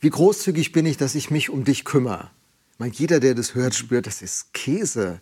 Wie 0.01 0.11
großzügig 0.11 0.71
bin 0.71 0.87
ich, 0.87 0.97
dass 0.97 1.17
ich 1.17 1.31
mich 1.31 1.51
um 1.51 1.65
dich 1.65 1.85
kümmere? 1.85 2.31
Meine, 2.79 2.93
jeder, 2.95 3.19
der 3.19 3.35
das 3.35 3.55
hört, 3.57 3.75
spürt, 3.75 4.07
das 4.07 4.23
ist 4.23 4.55
Käse. 4.55 5.21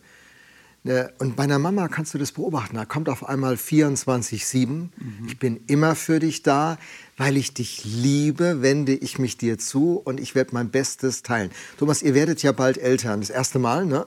Ne, 0.83 1.11
und 1.17 1.35
bei 1.35 1.43
einer 1.43 1.57
Mama 1.57 1.87
kannst 1.87 2.13
du 2.13 2.19
das 2.19 2.31
beobachten. 2.31 2.75
Da 2.75 2.85
kommt 2.85 3.09
auf 3.09 3.27
einmal 3.27 3.55
24-7. 3.55 4.67
Mhm. 4.67 4.91
Ich 5.27 5.39
bin 5.39 5.59
immer 5.65 5.95
für 5.95 6.19
dich 6.19 6.43
da. 6.43 6.77
Weil 7.17 7.35
ich 7.35 7.55
dich 7.55 7.83
liebe, 7.83 8.61
wende 8.61 8.93
ich 8.93 9.17
mich 9.17 9.37
dir 9.37 9.57
zu 9.57 9.97
und 9.97 10.19
ich 10.19 10.35
werde 10.35 10.53
mein 10.53 10.69
Bestes 10.69 11.23
teilen. 11.23 11.49
Thomas, 11.79 12.03
ihr 12.03 12.13
werdet 12.13 12.43
ja 12.43 12.51
bald 12.51 12.77
Eltern. 12.77 13.21
Das 13.21 13.31
erste 13.31 13.57
Mal, 13.57 13.87
ne? 13.87 14.05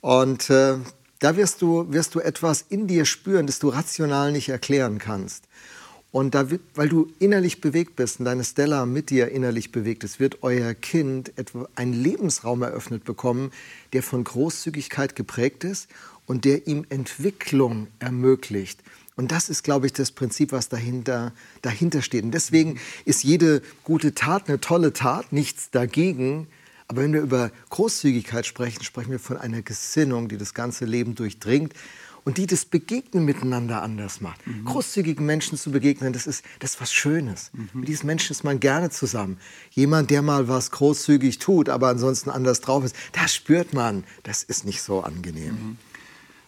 Und 0.00 0.50
äh, 0.50 0.78
da 1.20 1.36
wirst 1.36 1.62
du, 1.62 1.92
wirst 1.92 2.16
du 2.16 2.20
etwas 2.20 2.62
in 2.68 2.88
dir 2.88 3.04
spüren, 3.04 3.46
das 3.46 3.60
du 3.60 3.68
rational 3.68 4.32
nicht 4.32 4.48
erklären 4.48 4.98
kannst. 4.98 5.44
Und 6.12 6.34
da 6.34 6.48
weil 6.74 6.88
du 6.88 7.12
innerlich 7.20 7.60
bewegt 7.60 7.94
bist 7.94 8.18
und 8.18 8.24
deine 8.24 8.42
Stella 8.42 8.84
mit 8.84 9.10
dir 9.10 9.28
innerlich 9.28 9.70
bewegt 9.70 10.02
ist, 10.02 10.18
wird 10.18 10.42
euer 10.42 10.74
Kind 10.74 11.32
etwa 11.38 11.68
einen 11.76 11.92
Lebensraum 11.92 12.62
eröffnet 12.62 13.04
bekommen, 13.04 13.52
der 13.92 14.02
von 14.02 14.24
Großzügigkeit 14.24 15.14
geprägt 15.14 15.62
ist 15.62 15.88
und 16.26 16.44
der 16.44 16.66
ihm 16.66 16.84
Entwicklung 16.88 17.86
ermöglicht. 18.00 18.80
Und 19.14 19.30
das 19.30 19.50
ist, 19.50 19.62
glaube 19.62 19.86
ich, 19.86 19.92
das 19.92 20.10
Prinzip, 20.10 20.50
was 20.50 20.68
dahinter, 20.68 21.32
dahinter 21.62 22.02
steht. 22.02 22.24
Und 22.24 22.32
deswegen 22.32 22.80
ist 23.04 23.22
jede 23.22 23.62
gute 23.84 24.14
Tat 24.14 24.48
eine 24.48 24.60
tolle 24.60 24.92
Tat, 24.92 25.32
nichts 25.32 25.70
dagegen. 25.70 26.48
Aber 26.88 27.02
wenn 27.02 27.12
wir 27.12 27.20
über 27.20 27.52
Großzügigkeit 27.68 28.46
sprechen, 28.46 28.82
sprechen 28.82 29.12
wir 29.12 29.20
von 29.20 29.36
einer 29.36 29.62
Gesinnung, 29.62 30.28
die 30.28 30.38
das 30.38 30.54
ganze 30.54 30.86
Leben 30.86 31.14
durchdringt 31.14 31.74
und 32.24 32.38
die 32.38 32.46
das 32.46 32.64
Begegnen 32.64 33.24
miteinander 33.24 33.82
anders 33.82 34.20
macht. 34.20 34.46
Mhm. 34.46 34.64
Großzügigen 34.64 35.24
Menschen 35.24 35.56
zu 35.56 35.70
begegnen, 35.70 36.12
das 36.12 36.26
ist, 36.26 36.44
das 36.58 36.74
ist 36.74 36.80
was 36.80 36.92
Schönes. 36.92 37.50
Mhm. 37.52 37.68
Mit 37.80 37.88
diesen 37.88 38.06
Menschen 38.06 38.32
ist 38.32 38.44
man 38.44 38.60
gerne 38.60 38.90
zusammen. 38.90 39.38
Jemand, 39.70 40.10
der 40.10 40.22
mal 40.22 40.48
was 40.48 40.70
großzügig 40.70 41.38
tut, 41.38 41.68
aber 41.68 41.88
ansonsten 41.88 42.30
anders 42.30 42.60
drauf 42.60 42.84
ist, 42.84 42.94
das 43.12 43.34
spürt 43.34 43.72
man, 43.72 44.04
das 44.22 44.42
ist 44.42 44.64
nicht 44.64 44.82
so 44.82 45.00
angenehm. 45.00 45.52
Mhm. 45.52 45.78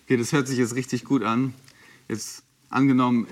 Okay, 0.04 0.16
das 0.16 0.32
hört 0.32 0.48
sich 0.48 0.58
jetzt 0.58 0.74
richtig 0.74 1.04
gut 1.04 1.22
an. 1.22 1.54
Jetzt 2.08 2.42
angenommen, 2.68 3.26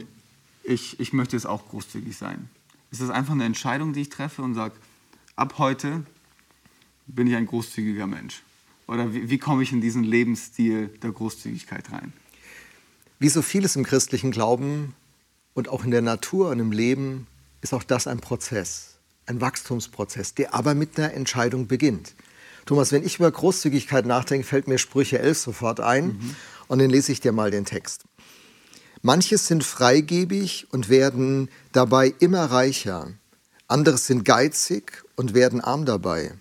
ich, 0.62 0.98
ich 1.00 1.12
möchte 1.12 1.36
jetzt 1.36 1.46
auch 1.46 1.68
großzügig 1.68 2.16
sein. 2.16 2.48
Ist 2.90 3.00
das 3.00 3.10
einfach 3.10 3.34
eine 3.34 3.44
Entscheidung, 3.44 3.92
die 3.92 4.02
ich 4.02 4.08
treffe 4.08 4.42
und 4.42 4.54
sage, 4.54 4.74
ab 5.36 5.58
heute 5.58 6.04
bin 7.06 7.26
ich 7.26 7.34
ein 7.34 7.46
großzügiger 7.46 8.06
Mensch? 8.06 8.42
Oder 8.86 9.14
wie, 9.14 9.30
wie 9.30 9.38
komme 9.38 9.62
ich 9.62 9.72
in 9.72 9.80
diesen 9.80 10.02
Lebensstil 10.02 10.88
der 11.02 11.12
Großzügigkeit 11.12 11.92
rein? 11.92 12.12
Wie 13.20 13.28
so 13.28 13.42
vieles 13.42 13.76
im 13.76 13.84
christlichen 13.84 14.30
Glauben 14.30 14.94
und 15.52 15.68
auch 15.68 15.84
in 15.84 15.90
der 15.90 16.00
Natur 16.00 16.48
und 16.48 16.58
im 16.58 16.72
Leben 16.72 17.26
ist 17.60 17.74
auch 17.74 17.82
das 17.82 18.06
ein 18.06 18.20
Prozess, 18.20 18.96
ein 19.26 19.42
Wachstumsprozess, 19.42 20.32
der 20.32 20.54
aber 20.54 20.74
mit 20.74 20.98
einer 20.98 21.12
Entscheidung 21.12 21.66
beginnt. 21.66 22.14
Thomas, 22.64 22.92
wenn 22.92 23.04
ich 23.04 23.18
über 23.18 23.30
Großzügigkeit 23.30 24.06
nachdenke, 24.06 24.46
fällt 24.46 24.68
mir 24.68 24.78
Sprüche 24.78 25.18
11 25.18 25.38
sofort 25.38 25.80
ein 25.80 26.06
mhm. 26.06 26.36
und 26.68 26.78
dann 26.78 26.88
lese 26.88 27.12
ich 27.12 27.20
dir 27.20 27.32
mal 27.32 27.50
den 27.50 27.66
Text. 27.66 28.04
Manches 29.02 29.46
sind 29.46 29.64
freigebig 29.64 30.68
und 30.72 30.88
werden 30.88 31.50
dabei 31.72 32.14
immer 32.20 32.46
reicher, 32.46 33.12
anderes 33.68 34.06
sind 34.06 34.24
geizig 34.24 35.04
und 35.16 35.34
werden 35.34 35.60
arm 35.60 35.84
dabei. 35.84 36.32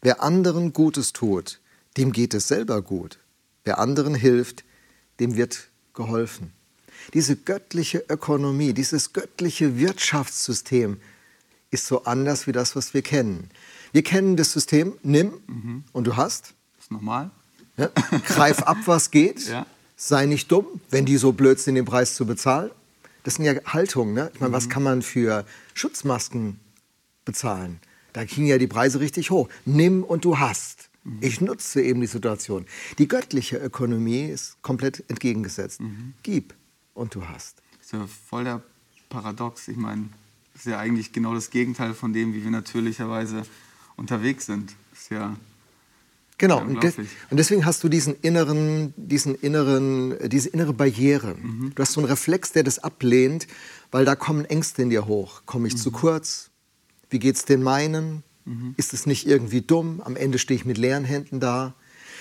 Wer 0.00 0.22
anderen 0.22 0.72
Gutes 0.72 1.12
tut, 1.12 1.60
dem 1.98 2.12
geht 2.12 2.32
es 2.32 2.48
selber 2.48 2.80
gut. 2.80 3.18
Wer 3.64 3.78
anderen 3.78 4.14
hilft, 4.14 4.64
dem 5.20 5.36
wird 5.36 5.68
geholfen. 5.98 6.52
Diese 7.12 7.36
göttliche 7.36 8.04
Ökonomie, 8.08 8.72
dieses 8.72 9.12
göttliche 9.12 9.78
Wirtschaftssystem 9.78 10.98
ist 11.70 11.86
so 11.86 12.04
anders 12.04 12.46
wie 12.46 12.52
das, 12.52 12.76
was 12.76 12.94
wir 12.94 13.02
kennen. 13.02 13.50
Wir 13.92 14.02
kennen 14.02 14.36
das 14.36 14.52
System, 14.52 14.94
nimm 15.02 15.32
mhm. 15.46 15.84
und 15.92 16.06
du 16.06 16.16
hast. 16.16 16.54
Das 16.76 16.84
ist 16.84 16.92
normal. 16.92 17.30
Ja, 17.76 17.90
greif 18.26 18.62
ab, 18.62 18.78
was 18.86 19.10
geht. 19.10 19.48
Ja. 19.48 19.66
Sei 19.96 20.26
nicht 20.26 20.50
dumm, 20.52 20.66
wenn 20.90 21.04
die 21.04 21.16
so 21.16 21.32
blöd 21.32 21.58
sind, 21.58 21.74
den 21.74 21.84
Preis 21.84 22.14
zu 22.14 22.24
bezahlen. 22.24 22.70
Das 23.24 23.34
sind 23.34 23.44
ja 23.44 23.54
Haltungen. 23.66 24.14
Ne? 24.14 24.30
Ich 24.32 24.40
meine, 24.40 24.50
mhm. 24.50 24.54
was 24.54 24.68
kann 24.68 24.82
man 24.82 25.02
für 25.02 25.44
Schutzmasken 25.74 26.60
bezahlen? 27.24 27.80
Da 28.12 28.24
gingen 28.24 28.46
ja 28.46 28.58
die 28.58 28.68
Preise 28.68 29.00
richtig 29.00 29.30
hoch. 29.30 29.48
Nimm 29.64 30.04
und 30.04 30.24
du 30.24 30.38
hast. 30.38 30.87
Ich 31.20 31.40
nutze 31.40 31.82
eben 31.82 32.00
die 32.00 32.06
Situation. 32.06 32.66
Die 32.98 33.08
göttliche 33.08 33.56
Ökonomie 33.56 34.26
ist 34.26 34.60
komplett 34.62 35.04
entgegengesetzt. 35.08 35.80
Mhm. 35.80 36.14
Gib 36.22 36.54
und 36.94 37.14
du 37.14 37.26
hast. 37.26 37.62
Das 37.78 37.86
ist 37.86 37.92
ja 37.92 38.06
voll 38.28 38.44
der 38.44 38.62
Paradox. 39.08 39.68
Ich 39.68 39.76
meine, 39.76 40.08
das 40.52 40.66
ist 40.66 40.70
ja 40.70 40.78
eigentlich 40.78 41.12
genau 41.12 41.34
das 41.34 41.50
Gegenteil 41.50 41.94
von 41.94 42.12
dem, 42.12 42.34
wie 42.34 42.44
wir 42.44 42.50
natürlicherweise 42.50 43.42
unterwegs 43.96 44.46
sind. 44.46 44.74
Das 44.90 45.02
ist 45.02 45.10
ja 45.10 45.36
Genau, 46.38 46.60
und, 46.60 46.80
de 46.84 46.92
und, 47.30 47.36
deswegen 47.36 47.66
hast 47.66 47.82
du 47.82 47.88
diesen 47.88 48.14
inneren, 48.22 48.94
diesen 48.96 49.34
inneren, 49.34 50.16
diese 50.28 50.48
innere 50.48 50.72
Barriere. 50.72 51.34
Mhm. 51.34 51.72
Du 51.74 51.82
hast 51.82 51.94
so 51.94 52.00
einen 52.00 52.08
Reflex, 52.08 52.52
der 52.52 52.62
das 52.62 52.78
ablehnt, 52.78 53.48
weil 53.90 54.04
da 54.04 54.14
kommen 54.14 54.44
Ängste 54.44 54.82
in 54.82 54.90
dir 54.90 55.06
hoch. 55.06 55.42
Komme 55.46 55.66
ich 55.66 55.74
mhm. 55.74 55.78
zu 55.78 55.90
kurz? 55.90 56.50
Wie 57.10 57.18
geht 57.18 57.34
es 57.34 57.44
den 57.44 57.62
meinen? 57.64 58.22
Mhm. 58.48 58.74
Ist 58.76 58.94
es 58.94 59.06
nicht 59.06 59.26
irgendwie 59.26 59.60
dumm? 59.60 60.00
Am 60.04 60.16
Ende 60.16 60.38
stehe 60.38 60.58
ich 60.58 60.64
mit 60.64 60.78
leeren 60.78 61.04
Händen 61.04 61.38
da. 61.38 61.74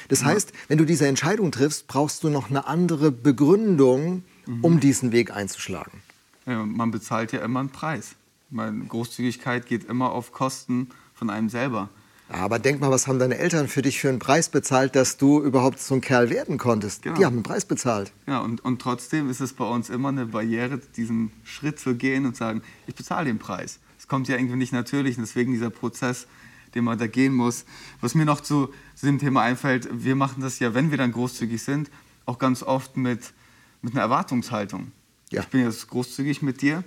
Das 0.09 0.21
ja. 0.21 0.27
heißt, 0.27 0.51
wenn 0.67 0.77
du 0.77 0.85
diese 0.85 1.07
Entscheidung 1.07 1.51
triffst, 1.51 1.87
brauchst 1.87 2.23
du 2.23 2.29
noch 2.29 2.49
eine 2.49 2.67
andere 2.67 3.11
Begründung, 3.11 4.23
mhm. 4.45 4.63
um 4.63 4.79
diesen 4.79 5.11
Weg 5.11 5.31
einzuschlagen. 5.31 6.01
Ja, 6.45 6.65
man 6.65 6.91
bezahlt 6.91 7.31
ja 7.31 7.39
immer 7.39 7.61
einen 7.61 7.69
Preis. 7.69 8.15
Meine 8.49 8.85
Großzügigkeit 8.85 9.65
geht 9.65 9.85
immer 9.85 10.11
auf 10.11 10.31
Kosten 10.31 10.89
von 11.13 11.29
einem 11.29 11.49
selber. 11.49 11.89
Aber 12.29 12.59
denk 12.59 12.81
mal, 12.81 12.91
was 12.91 13.07
haben 13.07 13.19
deine 13.19 13.37
Eltern 13.37 13.69
für 13.69 13.81
dich 13.81 13.99
für 13.99 14.09
einen 14.09 14.19
Preis 14.19 14.49
bezahlt, 14.49 14.97
dass 14.97 15.15
du 15.15 15.41
überhaupt 15.41 15.79
so 15.79 15.95
ein 15.95 16.01
Kerl 16.01 16.29
werden 16.29 16.57
konntest? 16.57 17.03
Genau. 17.03 17.15
Die 17.15 17.25
haben 17.25 17.35
einen 17.35 17.43
Preis 17.43 17.63
bezahlt. 17.63 18.11
Ja, 18.27 18.39
und, 18.39 18.63
und 18.65 18.81
trotzdem 18.81 19.29
ist 19.29 19.39
es 19.39 19.53
bei 19.53 19.65
uns 19.65 19.89
immer 19.89 20.09
eine 20.09 20.25
Barriere, 20.25 20.79
diesen 20.97 21.31
Schritt 21.45 21.79
zu 21.79 21.95
gehen 21.95 22.25
und 22.25 22.35
sagen, 22.35 22.61
ich 22.85 22.95
bezahle 22.95 23.25
den 23.25 23.39
Preis 23.39 23.79
kommt 24.07 24.27
ja 24.27 24.37
irgendwie 24.37 24.57
nicht 24.57 24.73
natürlich. 24.73 25.17
Und 25.17 25.23
deswegen 25.23 25.51
dieser 25.51 25.69
Prozess, 25.69 26.27
den 26.75 26.83
man 26.83 26.97
da 26.97 27.07
gehen 27.07 27.33
muss. 27.33 27.65
Was 28.01 28.15
mir 28.15 28.25
noch 28.25 28.41
zu, 28.41 28.69
zu 28.95 29.05
dem 29.05 29.19
Thema 29.19 29.41
einfällt, 29.41 29.87
wir 29.91 30.15
machen 30.15 30.41
das 30.41 30.59
ja, 30.59 30.73
wenn 30.73 30.91
wir 30.91 30.97
dann 30.97 31.11
großzügig 31.11 31.61
sind, 31.61 31.89
auch 32.25 32.39
ganz 32.39 32.63
oft 32.63 32.97
mit, 32.97 33.33
mit 33.81 33.93
einer 33.93 34.01
Erwartungshaltung. 34.01 34.91
Ja. 35.31 35.41
Ich 35.41 35.47
bin 35.47 35.61
jetzt 35.61 35.87
großzügig 35.87 36.41
mit 36.41 36.61
dir 36.61 36.83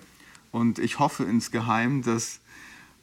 und 0.50 0.78
ich 0.78 0.98
hoffe 0.98 1.24
insgeheim, 1.24 2.02
dass 2.02 2.40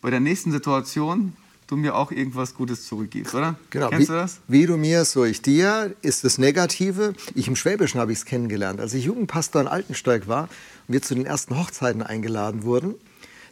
bei 0.02 0.10
der 0.10 0.20
nächsten 0.20 0.52
Situation 0.52 1.34
du 1.68 1.76
mir 1.76 1.96
auch 1.96 2.12
irgendwas 2.12 2.54
Gutes 2.54 2.88
zurückgibst, 2.88 3.36
oder? 3.36 3.56
Genau. 3.70 3.90
Kennst 3.90 4.08
wie, 4.08 4.12
du 4.12 4.18
das? 4.18 4.40
Wie 4.48 4.66
du 4.66 4.78
mir, 4.78 5.04
so 5.06 5.26
ich 5.26 5.42
dir, 5.42 5.96
ist 6.02 6.24
das 6.24 6.38
Negative. 6.38 7.14
Ich 7.36 7.48
im 7.48 7.56
Schwäbischen 7.56 8.00
habe 8.00 8.14
ich 8.14 8.20
es 8.20 8.26
kennengelernt. 8.26 8.80
Als 8.80 8.94
ich 8.94 9.06
Jugendpastor 9.06 9.62
in 9.62 9.68
Altensteig 9.68 10.28
war 10.28 10.44
und 10.88 10.94
wir 10.94 11.02
zu 11.02 11.14
den 11.14 11.26
ersten 11.26 11.58
Hochzeiten 11.58 12.02
eingeladen 12.02 12.64
wurden, 12.64 12.96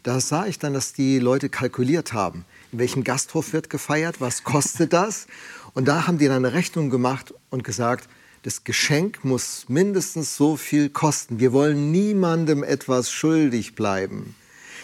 da 0.06 0.20
sah 0.20 0.46
ich 0.46 0.60
dann, 0.60 0.76
dass 0.76 0.94
die 0.94 1.18
Leute 1.18 1.50
kalkuliert 1.50 2.14
haben. 2.14 2.46
In 2.72 2.78
welchem 2.78 3.04
Gasthof 3.04 3.54
wird 3.54 3.72
gefeiert? 3.72 4.22
Was 4.22 4.44
kostet 4.44 4.94
das? 4.94 5.26
Und 5.74 5.88
da 5.88 6.06
haben 6.06 6.20
die 6.20 6.28
dann 6.28 6.46
eine 6.46 6.54
Rechnung 6.54 6.92
gemacht 6.92 7.34
und 7.50 7.64
gesagt, 7.64 8.08
das 8.44 8.64
Geschenk 8.64 9.26
muss 9.26 9.66
mindestens 9.68 10.36
so 10.36 10.58
viel 10.58 10.90
kosten. 10.90 11.40
Wir 11.40 11.54
wollen 11.54 11.90
niemandem 11.90 12.64
etwas 12.64 13.10
schuldig 13.10 13.74
bleiben. 13.74 14.36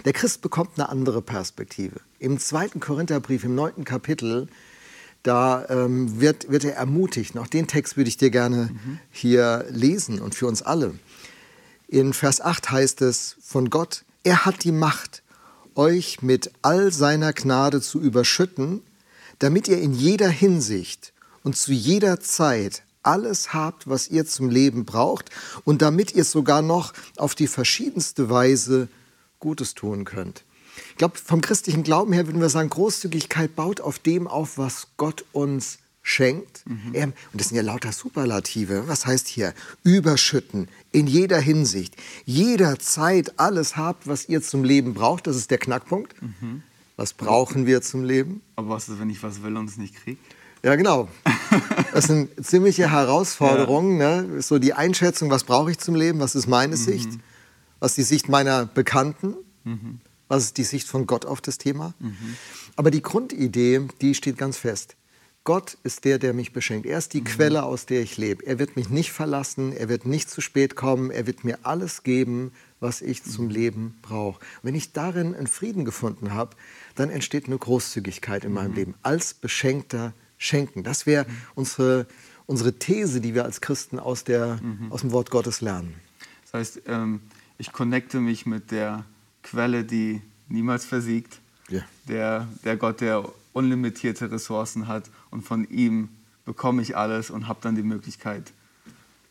Der 0.06 0.14
Christ 0.14 0.42
bekommt 0.42 0.72
eine 0.78 0.90
andere 0.90 1.22
Perspektive. 1.22 2.00
Im 2.18 2.40
zweiten 2.40 2.80
Korintherbrief, 2.80 3.44
im 3.44 3.54
neunten 3.54 3.86
Kapitel, 3.86 4.48
da 5.22 5.68
ähm, 5.70 6.20
wird, 6.20 6.50
wird 6.50 6.64
er 6.64 6.74
ermutigt. 6.74 7.38
Auch 7.38 7.46
den 7.46 7.68
Text 7.68 7.96
würde 7.96 8.08
ich 8.08 8.18
dir 8.18 8.32
gerne 8.32 8.72
mhm. 8.74 9.00
hier 9.12 9.66
lesen 9.70 10.20
und 10.20 10.34
für 10.34 10.48
uns 10.48 10.64
alle. 10.64 10.96
In 11.88 12.14
Vers 12.14 12.42
8 12.42 12.72
heißt 12.72 13.04
es, 13.04 13.38
von 13.44 13.70
Gott 13.70 14.04
er 14.24 14.46
hat 14.46 14.64
die 14.64 14.72
Macht, 14.72 15.24
euch 15.76 16.22
mit 16.22 16.52
all 16.62 16.92
seiner 16.92 17.34
Gnade 17.34 17.82
zu 17.82 18.00
überschütten, 18.00 18.82
damit 19.40 19.68
ihr 19.68 19.80
in 19.80 19.94
jeder 19.94 20.30
Hinsicht 20.30 21.14
und 21.44 21.58
zu 21.58 21.72
jeder 21.72 22.20
Zeit 22.20 22.84
alles 23.04 23.54
habt, 23.54 23.90
was 23.90 24.10
ihr 24.10 24.26
zum 24.26 24.50
Leben 24.50 24.86
braucht 24.86 25.30
und 25.64 25.82
damit 25.82 26.14
ihr 26.14 26.24
sogar 26.24 26.62
noch 26.62 26.94
auf 27.18 27.34
die 27.36 27.48
verschiedenste 27.48 28.30
Weise 28.30 28.88
Gutes 29.40 29.74
tun 29.74 30.06
könnt. 30.06 30.44
Ich 30.92 30.98
glaube, 30.98 31.18
vom 31.18 31.42
christlichen 31.42 31.84
Glauben 31.84 32.14
her 32.14 32.28
würden 32.28 32.42
wir 32.42 32.50
sagen, 32.50 32.70
Großzügigkeit 32.70 33.56
baut 33.56 33.82
auf 33.82 33.98
dem 33.98 34.28
auf, 34.28 34.58
was 34.58 34.88
Gott 34.98 35.26
uns 35.32 35.80
schenkt. 36.02 36.64
Mhm. 36.68 36.94
Er, 36.94 37.04
und 37.06 37.16
das 37.34 37.50
sind 37.50 37.58
ja 37.58 37.64
lauter 37.64 37.92
Superlative. 37.92 38.88
Was 38.88 39.06
heißt 39.06 39.28
hier? 39.28 39.54
Überschütten 39.84 40.68
in 40.92 41.08
jeder 41.08 41.40
Hinsicht. 41.40 41.96
Jederzeit 42.26 43.40
alles 43.40 43.78
habt, 43.78 44.08
was 44.08 44.28
ihr 44.28 44.42
zum 44.42 44.64
Leben 44.64 44.94
braucht. 44.94 45.28
Das 45.28 45.36
ist 45.36 45.52
der 45.52 45.58
Knackpunkt. 45.58 46.20
Mhm. 46.22 46.64
Was 46.98 47.14
brauchen 47.14 47.66
wir 47.66 47.82
zum 47.82 48.04
Leben? 48.04 48.42
Aber 48.56 48.70
was 48.70 48.90
ist, 48.90 49.00
wenn 49.00 49.10
ich 49.10 49.24
was 49.24 49.42
will 49.44 49.58
und 49.58 49.70
es 49.70 49.78
nicht 49.78 49.96
kriege? 49.96 50.20
Ja, 50.64 50.76
genau. 50.76 51.08
Das 51.94 52.06
sind 52.06 52.30
ziemliche 52.46 52.90
Herausforderungen. 52.90 54.00
Ja. 54.00 54.22
Ne? 54.22 54.42
So 54.42 54.60
die 54.60 54.74
Einschätzung, 54.74 55.30
was 55.30 55.44
brauche 55.44 55.72
ich 55.72 55.78
zum 55.78 55.94
Leben, 55.94 56.20
was 56.20 56.36
ist 56.36 56.48
meine 56.48 56.78
mhm. 56.78 56.80
Sicht, 56.80 57.10
was 57.82 57.92
ist 57.92 57.98
die 57.98 58.04
Sicht 58.04 58.30
meiner 58.30 58.66
Bekannten, 58.66 59.36
mhm. 59.66 60.00
was 60.30 60.44
ist 60.46 60.58
die 60.58 60.64
Sicht 60.64 60.88
von 60.88 61.06
Gott 61.06 61.26
auf 61.26 61.42
das 61.42 61.58
Thema. 61.58 61.94
Mhm. 62.00 62.16
Aber 62.78 62.92
die 62.92 63.02
Grundidee, 63.02 63.82
die 64.00 64.16
steht 64.16 64.38
ganz 64.38 64.58
fest. 64.58 64.96
Gott 65.44 65.78
ist 65.84 66.06
der, 66.06 66.20
der 66.20 66.34
mich 66.34 66.54
beschenkt. 66.54 66.86
Er 66.86 67.00
ist 67.00 67.14
die 67.14 67.22
mhm. 67.22 67.26
Quelle, 67.26 67.64
aus 67.64 67.88
der 67.88 68.02
ich 68.02 68.18
lebe. 68.18 68.46
Er 68.46 68.60
wird 68.60 68.76
mich 68.76 68.90
nicht 68.90 69.12
verlassen, 69.12 69.74
er 69.74 69.90
wird 69.90 70.06
nicht 70.06 70.30
zu 70.30 70.40
spät 70.40 70.76
kommen, 70.76 71.10
er 71.10 71.26
wird 71.26 71.44
mir 71.44 71.58
alles 71.64 72.04
geben, 72.04 72.52
was 72.80 73.02
ich 73.02 73.24
zum 73.24 73.46
mhm. 73.46 73.52
Leben 73.52 74.00
brauche. 74.04 74.40
Wenn 74.62 74.76
ich 74.76 74.94
darin 74.94 75.34
einen 75.36 75.48
Frieden 75.48 75.84
gefunden 75.84 76.34
habe, 76.34 76.56
dann 76.96 77.10
entsteht 77.10 77.48
eine 77.48 77.58
Großzügigkeit 77.58 78.46
in 78.46 78.54
meinem 78.54 78.72
mhm. 78.72 78.78
Leben. 78.78 78.94
Als 79.02 79.34
beschenkter 79.34 80.14
Schenken. 80.38 80.84
Das 80.84 81.06
wäre 81.06 81.26
mhm. 81.26 81.38
unsere, 81.56 82.08
unsere 82.46 82.74
These, 82.74 83.20
die 83.20 83.34
wir 83.34 83.44
als 83.44 83.62
Christen 83.62 83.98
aus, 83.98 84.24
der, 84.24 84.60
mhm. 84.62 84.92
aus 84.92 85.02
dem 85.02 85.12
Wort 85.12 85.32
Gottes 85.32 85.62
lernen. 85.62 85.96
Das 86.44 86.54
heißt, 86.54 86.82
ähm, 86.86 87.22
ich 87.58 87.72
connecte 87.72 88.20
mich 88.20 88.46
mit 88.46 88.72
der 88.72 89.06
Quelle, 89.42 89.84
die 89.84 90.22
niemals 90.50 90.86
versiegt. 90.86 91.40
Yeah. 91.72 91.86
Der, 92.08 92.48
der 92.64 92.78
Gott, 92.78 93.02
der 93.02 93.24
unlimitierte 93.54 94.32
Ressourcen 94.32 94.88
hat 94.88 95.10
und 95.30 95.42
von 95.42 95.68
ihm 95.70 96.10
bekomme 96.46 96.82
ich 96.82 96.98
alles 96.98 97.30
und 97.30 97.48
habe 97.48 97.60
dann 97.62 97.76
die 97.76 97.84
Möglichkeit, 97.84 98.52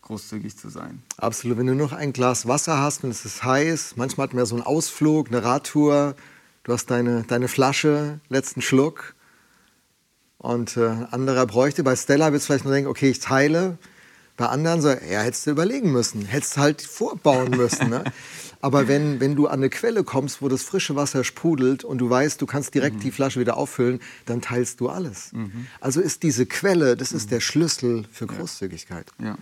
großzügig 0.01 0.57
zu 0.57 0.69
sein. 0.69 1.01
Absolut. 1.17 1.57
Wenn 1.57 1.67
du 1.67 1.75
noch 1.75 1.93
ein 1.93 2.13
Glas 2.13 2.47
Wasser 2.47 2.79
hast 2.79 3.03
und 3.03 3.11
es 3.11 3.25
ist 3.25 3.43
heiß, 3.43 3.95
manchmal 3.97 4.27
hat 4.27 4.33
man 4.33 4.39
ja 4.39 4.45
so 4.45 4.55
einen 4.55 4.65
Ausflug, 4.65 5.27
eine 5.27 5.43
Radtour, 5.43 6.15
du 6.63 6.73
hast 6.73 6.87
deine, 6.87 7.23
deine 7.23 7.47
Flasche, 7.47 8.19
letzten 8.29 8.61
Schluck 8.61 9.15
und 10.37 10.77
äh, 10.77 11.05
anderer 11.11 11.45
bräuchte. 11.45 11.83
Bei 11.83 11.95
Stella 11.95 12.31
wird 12.31 12.41
es 12.41 12.47
vielleicht 12.47 12.65
nur 12.65 12.73
denken, 12.73 12.89
okay, 12.89 13.09
ich 13.09 13.19
teile. 13.19 13.77
Bei 14.41 14.47
anderen 14.47 14.81
so, 14.81 14.89
ja, 14.89 15.21
hättest 15.21 15.45
du 15.45 15.51
überlegen 15.51 15.91
müssen, 15.91 16.25
hättest 16.25 16.57
halt 16.57 16.81
vorbauen 16.81 17.51
müssen. 17.51 17.91
Ne? 17.91 18.03
Aber 18.59 18.87
wenn, 18.87 19.19
wenn 19.19 19.35
du 19.35 19.45
an 19.45 19.59
eine 19.59 19.69
Quelle 19.69 20.03
kommst, 20.03 20.41
wo 20.41 20.49
das 20.49 20.63
frische 20.63 20.95
Wasser 20.95 21.23
sprudelt 21.23 21.83
und 21.83 21.99
du 21.99 22.09
weißt, 22.09 22.41
du 22.41 22.47
kannst 22.47 22.73
direkt 22.73 22.95
mhm. 22.95 23.01
die 23.01 23.11
Flasche 23.11 23.39
wieder 23.39 23.55
auffüllen, 23.55 23.99
dann 24.25 24.41
teilst 24.41 24.79
du 24.79 24.89
alles. 24.89 25.31
Mhm. 25.33 25.67
Also 25.79 26.01
ist 26.01 26.23
diese 26.23 26.47
Quelle, 26.47 26.97
das 26.97 27.11
ist 27.11 27.25
mhm. 27.25 27.29
der 27.29 27.39
Schlüssel 27.39 28.05
für 28.11 28.25
Großzügigkeit. 28.25 29.05
Ja. 29.19 29.25
ja. 29.25 29.37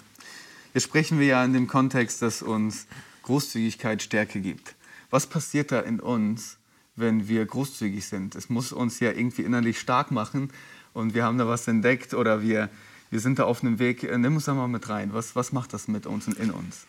Jetzt 0.74 0.84
sprechen 0.84 1.18
wir 1.18 1.27
ja 1.27 1.46
in 1.46 1.53
dem 1.53 1.68
Kontext, 1.68 2.22
dass 2.22 2.41
uns 2.41 2.86
Großzügigkeit 3.24 4.01
Stärke 4.01 4.41
gibt. 4.41 4.75
Was 5.12 5.27
passiert 5.27 5.72
da 5.72 5.79
in 5.79 6.01
uns, 6.01 6.58
wenn 6.98 7.29
wir 7.29 7.46
großzügig 7.46 8.06
sind? 8.06 8.36
Es 8.36 8.50
muss 8.50 8.74
uns 8.74 9.00
ja 9.00 9.13
irgendwie 9.13 9.44
innerlich 9.44 9.79
stark 9.79 10.12
machen 10.12 10.51
und 10.91 11.13
wir 11.13 11.24
haben 11.24 11.38
da 11.38 11.48
was 11.48 11.70
entdeckt 11.70 12.13
oder 12.13 12.41
wir, 12.41 12.70
wir 13.09 13.19
sind 13.19 13.39
da 13.39 13.43
auf 13.43 13.63
einem 13.63 13.79
Weg. 13.79 14.03
Nimm 14.03 14.35
uns 14.35 14.45
da 14.45 14.53
mal 14.53 14.67
mit 14.67 14.89
rein. 14.89 15.13
Was, 15.13 15.35
was 15.35 15.51
macht 15.51 15.73
das 15.73 15.87
mit 15.87 16.05
uns 16.05 16.27
und 16.27 16.37
in 16.37 16.51
uns? 16.51 16.85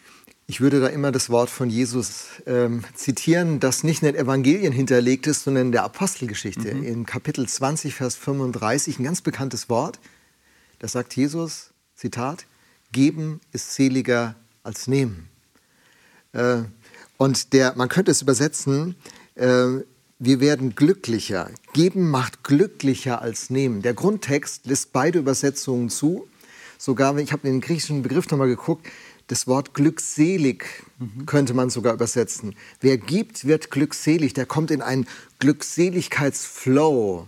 Ich 0.46 0.60
würde 0.60 0.80
da 0.80 0.88
immer 0.88 1.12
das 1.12 1.30
Wort 1.30 1.48
von 1.48 1.70
Jesus 1.70 2.24
ähm, 2.44 2.82
zitieren, 2.94 3.60
das 3.60 3.84
nicht 3.84 4.02
in 4.02 4.06
den 4.06 4.16
Evangelien 4.16 4.72
hinterlegt 4.72 5.28
ist, 5.28 5.44
sondern 5.44 5.66
in 5.66 5.72
der 5.72 5.84
Apostelgeschichte. 5.84 6.74
Mhm. 6.74 6.82
In 6.82 7.06
Kapitel 7.06 7.48
20, 7.48 7.94
Vers 7.94 8.16
35, 8.16 8.98
ein 8.98 9.04
ganz 9.04 9.20
bekanntes 9.20 9.68
Wort. 9.68 10.00
Da 10.80 10.88
sagt 10.88 11.14
Jesus, 11.14 11.70
Zitat, 11.94 12.46
Geben 12.92 13.40
ist 13.52 13.74
seliger 13.74 14.34
als 14.64 14.88
nehmen. 14.88 15.28
Äh, 16.32 16.62
und 17.16 17.52
der, 17.52 17.74
man 17.76 17.88
könnte 17.88 18.10
es 18.10 18.22
übersetzen, 18.22 18.96
äh, 19.36 19.84
wir 20.20 20.38
werden 20.38 20.74
glücklicher. 20.74 21.50
Geben 21.72 22.10
macht 22.10 22.44
glücklicher 22.44 23.22
als 23.22 23.48
nehmen. 23.48 23.80
Der 23.80 23.94
Grundtext 23.94 24.66
lässt 24.66 24.92
beide 24.92 25.18
Übersetzungen 25.18 25.88
zu. 25.88 26.28
Sogar, 26.76 27.16
ich 27.16 27.32
habe 27.32 27.48
den 27.48 27.62
griechischen 27.62 28.02
Begriff 28.02 28.30
nochmal 28.30 28.48
geguckt, 28.48 28.86
das 29.28 29.46
Wort 29.46 29.74
glückselig 29.74 30.64
könnte 31.24 31.54
man 31.54 31.70
sogar 31.70 31.94
übersetzen. 31.94 32.54
Wer 32.80 32.98
gibt, 32.98 33.46
wird 33.46 33.70
glückselig. 33.70 34.34
Der 34.34 34.44
kommt 34.44 34.70
in 34.70 34.82
einen 34.82 35.06
Glückseligkeitsflow. 35.38 37.26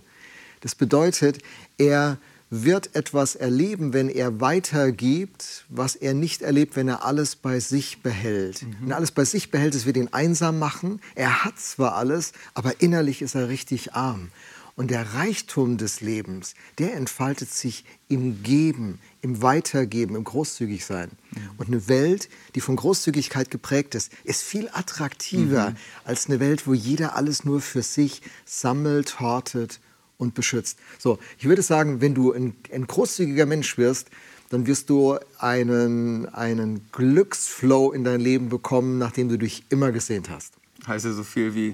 Das 0.61 0.75
bedeutet, 0.75 1.39
er 1.77 2.19
wird 2.61 2.95
etwas 2.95 3.33
erleben, 3.33 3.93
wenn 3.93 4.09
er 4.09 4.39
weitergibt, 4.39 5.65
was 5.69 5.95
er 5.95 6.13
nicht 6.13 6.43
erlebt, 6.43 6.75
wenn 6.75 6.87
er 6.87 7.03
alles 7.03 7.35
bei 7.35 7.59
sich 7.59 8.03
behält. 8.03 8.61
Mhm. 8.61 8.75
Wenn 8.81 8.91
er 8.91 8.97
alles 8.97 9.11
bei 9.11 9.25
sich 9.25 9.49
behält, 9.49 9.73
es 9.73 9.87
wird 9.87 9.97
ihn 9.97 10.09
einsam 10.11 10.59
machen. 10.59 11.01
Er 11.15 11.43
hat 11.43 11.59
zwar 11.59 11.95
alles, 11.95 12.31
aber 12.53 12.79
innerlich 12.79 13.23
ist 13.23 13.33
er 13.33 13.49
richtig 13.49 13.93
arm. 13.93 14.29
Und 14.75 14.91
der 14.91 15.15
Reichtum 15.15 15.77
des 15.77 16.01
Lebens, 16.01 16.53
der 16.77 16.95
entfaltet 16.95 17.51
sich 17.51 17.85
im 18.07 18.43
Geben, 18.43 18.99
im 19.21 19.41
Weitergeben, 19.41 20.15
im 20.15 20.23
Großzügigsein. 20.23 21.09
Mhm. 21.09 21.49
Und 21.57 21.67
eine 21.67 21.87
Welt, 21.87 22.29
die 22.53 22.61
von 22.61 22.75
Großzügigkeit 22.75 23.49
geprägt 23.49 23.95
ist, 23.95 24.11
ist 24.23 24.43
viel 24.43 24.69
attraktiver 24.71 25.71
mhm. 25.71 25.75
als 26.05 26.27
eine 26.27 26.39
Welt, 26.39 26.67
wo 26.67 26.75
jeder 26.75 27.15
alles 27.15 27.45
nur 27.45 27.61
für 27.61 27.81
sich 27.81 28.21
sammelt, 28.45 29.19
hortet 29.19 29.79
und 30.17 30.33
beschützt. 30.33 30.79
So, 30.99 31.19
ich 31.37 31.45
würde 31.45 31.61
sagen, 31.61 32.01
wenn 32.01 32.13
du 32.13 32.31
ein, 32.31 32.55
ein 32.71 32.87
großzügiger 32.87 33.45
Mensch 33.45 33.77
wirst, 33.77 34.09
dann 34.49 34.67
wirst 34.67 34.89
du 34.89 35.17
einen, 35.39 36.27
einen 36.29 36.87
Glücksflow 36.91 37.91
in 37.91 38.03
dein 38.03 38.19
Leben 38.19 38.49
bekommen, 38.49 38.97
nachdem 38.99 39.29
du 39.29 39.37
dich 39.37 39.63
immer 39.69 39.91
gesehnt 39.91 40.29
hast. 40.29 40.53
Heißt 40.85 41.05
ja 41.05 41.11
so 41.11 41.23
viel 41.23 41.55
wie, 41.55 41.73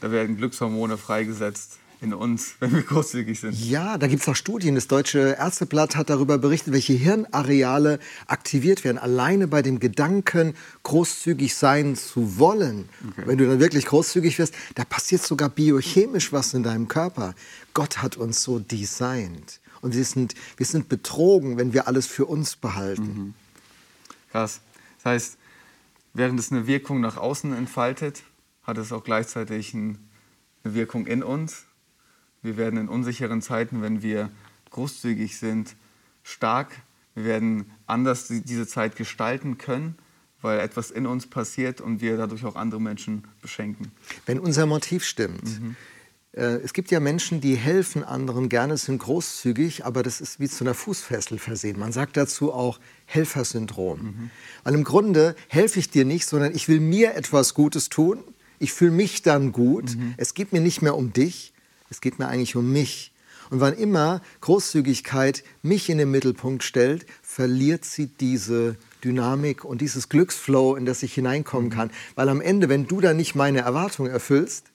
da 0.00 0.10
werden 0.10 0.36
Glückshormone 0.36 0.96
freigesetzt 0.96 1.78
in 2.00 2.14
uns, 2.14 2.54
wenn 2.60 2.72
wir 2.72 2.82
großzügig 2.82 3.38
sind. 3.38 3.58
Ja, 3.58 3.98
da 3.98 4.06
gibt 4.06 4.22
es 4.22 4.28
auch 4.28 4.36
Studien. 4.36 4.74
Das 4.74 4.88
Deutsche 4.88 5.36
Ärzteblatt 5.38 5.96
hat 5.96 6.10
darüber 6.10 6.38
berichtet, 6.38 6.72
welche 6.72 6.94
Hirnareale 6.94 7.98
aktiviert 8.26 8.84
werden. 8.84 8.98
Alleine 8.98 9.48
bei 9.48 9.62
dem 9.62 9.80
Gedanken, 9.80 10.54
großzügig 10.82 11.54
sein 11.54 11.96
zu 11.96 12.38
wollen. 12.38 12.88
Okay. 13.10 13.22
Wenn 13.26 13.38
du 13.38 13.46
dann 13.46 13.60
wirklich 13.60 13.86
großzügig 13.86 14.38
wirst, 14.38 14.54
da 14.74 14.84
passiert 14.84 15.22
sogar 15.22 15.48
biochemisch 15.48 16.32
was 16.32 16.54
in 16.54 16.62
deinem 16.62 16.88
Körper. 16.88 17.34
Gott 17.74 17.98
hat 18.02 18.16
uns 18.16 18.42
so 18.42 18.58
designt. 18.58 19.60
Und 19.82 19.94
wir 19.94 20.04
sind, 20.04 20.34
wir 20.56 20.66
sind 20.66 20.88
betrogen, 20.88 21.56
wenn 21.56 21.72
wir 21.72 21.86
alles 21.86 22.06
für 22.06 22.26
uns 22.26 22.56
behalten. 22.56 23.02
Mhm. 23.02 23.34
Krass. 24.30 24.60
Das 24.98 25.12
heißt, 25.12 25.38
während 26.12 26.38
es 26.38 26.52
eine 26.52 26.66
Wirkung 26.66 27.00
nach 27.00 27.16
außen 27.16 27.54
entfaltet, 27.54 28.22
hat 28.62 28.78
es 28.78 28.92
auch 28.92 29.02
gleichzeitig 29.02 29.74
eine 29.74 29.96
Wirkung 30.62 31.06
in 31.06 31.22
uns 31.22 31.64
wir 32.42 32.56
werden 32.56 32.78
in 32.78 32.88
unsicheren 32.88 33.42
Zeiten, 33.42 33.82
wenn 33.82 34.02
wir 34.02 34.30
großzügig 34.70 35.38
sind, 35.38 35.76
stark. 36.22 36.70
Wir 37.14 37.24
werden 37.24 37.70
anders 37.86 38.28
diese 38.28 38.66
Zeit 38.66 38.96
gestalten 38.96 39.58
können, 39.58 39.96
weil 40.40 40.60
etwas 40.60 40.90
in 40.90 41.06
uns 41.06 41.26
passiert 41.26 41.80
und 41.80 42.00
wir 42.00 42.16
dadurch 42.16 42.44
auch 42.44 42.56
andere 42.56 42.80
Menschen 42.80 43.24
beschenken. 43.42 43.92
Wenn 44.26 44.38
unser 44.38 44.66
Motiv 44.66 45.04
stimmt. 45.04 45.60
Mhm. 45.60 45.76
Äh, 46.32 46.60
es 46.62 46.72
gibt 46.72 46.90
ja 46.90 47.00
Menschen, 47.00 47.40
die 47.40 47.56
helfen 47.56 48.04
anderen 48.04 48.48
gerne, 48.48 48.76
sind 48.76 48.98
großzügig, 48.98 49.84
aber 49.84 50.02
das 50.02 50.20
ist 50.20 50.38
wie 50.38 50.48
zu 50.48 50.64
einer 50.64 50.74
Fußfessel 50.74 51.38
versehen. 51.38 51.78
Man 51.78 51.92
sagt 51.92 52.16
dazu 52.16 52.52
auch 52.52 52.78
Helfersyndrom. 53.06 54.00
Mhm. 54.00 54.30
Weil 54.62 54.74
im 54.74 54.84
Grunde 54.84 55.34
helfe 55.48 55.80
ich 55.80 55.90
dir 55.90 56.04
nicht, 56.04 56.26
sondern 56.26 56.54
ich 56.54 56.68
will 56.68 56.80
mir 56.80 57.14
etwas 57.14 57.54
Gutes 57.54 57.88
tun. 57.88 58.22
Ich 58.58 58.72
fühle 58.72 58.92
mich 58.92 59.22
dann 59.22 59.52
gut. 59.52 59.96
Mhm. 59.96 60.14
Es 60.16 60.34
geht 60.34 60.52
mir 60.52 60.60
nicht 60.60 60.82
mehr 60.82 60.96
um 60.96 61.12
dich, 61.12 61.52
es 61.90 62.00
geht 62.00 62.18
mir 62.18 62.28
eigentlich 62.28 62.56
um 62.56 62.72
mich. 62.72 63.12
Und 63.50 63.60
wann 63.60 63.74
immer 63.74 64.22
Großzügigkeit 64.40 65.42
mich 65.62 65.90
in 65.90 65.98
den 65.98 66.10
Mittelpunkt 66.10 66.62
stellt, 66.62 67.04
verliert 67.22 67.84
sie 67.84 68.06
diese 68.06 68.76
Dynamik 69.02 69.64
und 69.64 69.80
dieses 69.80 70.08
Glücksflow, 70.08 70.76
in 70.76 70.86
das 70.86 71.02
ich 71.02 71.14
hineinkommen 71.14 71.70
kann. 71.70 71.90
Weil 72.14 72.28
am 72.28 72.40
Ende, 72.40 72.68
wenn 72.68 72.86
du 72.86 73.00
dann 73.00 73.16
nicht 73.16 73.34
meine 73.34 73.60
Erwartungen 73.60 74.10
erfüllst, 74.10 74.66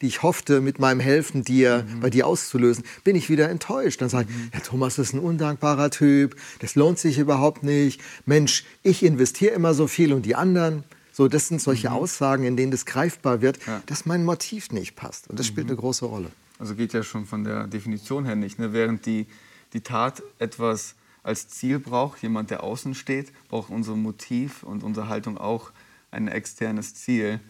die 0.00 0.06
ich 0.06 0.22
hoffte, 0.22 0.60
mit 0.60 0.78
meinem 0.78 1.00
Helfen 1.00 1.42
dir, 1.42 1.84
mhm. 1.86 2.00
bei 2.00 2.10
dir 2.10 2.26
auszulösen, 2.26 2.84
bin 3.04 3.16
ich 3.16 3.30
wieder 3.30 3.48
enttäuscht. 3.48 4.00
Dann 4.00 4.08
sage 4.08 4.28
ich, 4.30 4.36
mhm. 4.36 4.50
ja, 4.52 4.60
Thomas 4.60 4.98
ist 4.98 5.12
ein 5.12 5.20
undankbarer 5.20 5.90
Typ, 5.90 6.36
das 6.60 6.74
lohnt 6.74 6.98
sich 6.98 7.18
überhaupt 7.18 7.62
nicht. 7.62 8.00
Mensch, 8.26 8.64
ich 8.82 9.02
investiere 9.02 9.54
immer 9.54 9.74
so 9.74 9.86
viel 9.86 10.12
und 10.12 10.26
die 10.26 10.34
anderen. 10.34 10.84
So, 11.12 11.26
das 11.26 11.48
sind 11.48 11.60
solche 11.60 11.90
mhm. 11.90 11.96
Aussagen, 11.96 12.44
in 12.44 12.56
denen 12.56 12.70
das 12.70 12.86
greifbar 12.86 13.42
wird, 13.42 13.58
ja. 13.66 13.82
dass 13.86 14.06
mein 14.06 14.24
Motiv 14.24 14.70
nicht 14.70 14.94
passt. 14.94 15.28
Und 15.28 15.38
das 15.38 15.46
spielt 15.46 15.66
mhm. 15.66 15.72
eine 15.72 15.80
große 15.80 16.04
Rolle. 16.04 16.30
Also 16.58 16.74
geht 16.74 16.92
ja 16.92 17.02
schon 17.02 17.26
von 17.26 17.44
der 17.44 17.66
Definition 17.66 18.24
her 18.24 18.36
nicht. 18.36 18.58
Ne? 18.58 18.72
Während 18.72 19.06
die, 19.06 19.26
die 19.72 19.80
Tat 19.80 20.22
etwas 20.38 20.94
als 21.22 21.48
Ziel 21.48 21.78
braucht, 21.78 22.22
jemand, 22.22 22.50
der 22.50 22.62
außen 22.62 22.94
steht, 22.94 23.32
braucht 23.48 23.70
unser 23.70 23.96
Motiv 23.96 24.62
und 24.62 24.82
unsere 24.82 25.08
Haltung 25.08 25.38
auch 25.38 25.70
ein 26.10 26.28
externes 26.28 26.94
Ziel. 26.94 27.40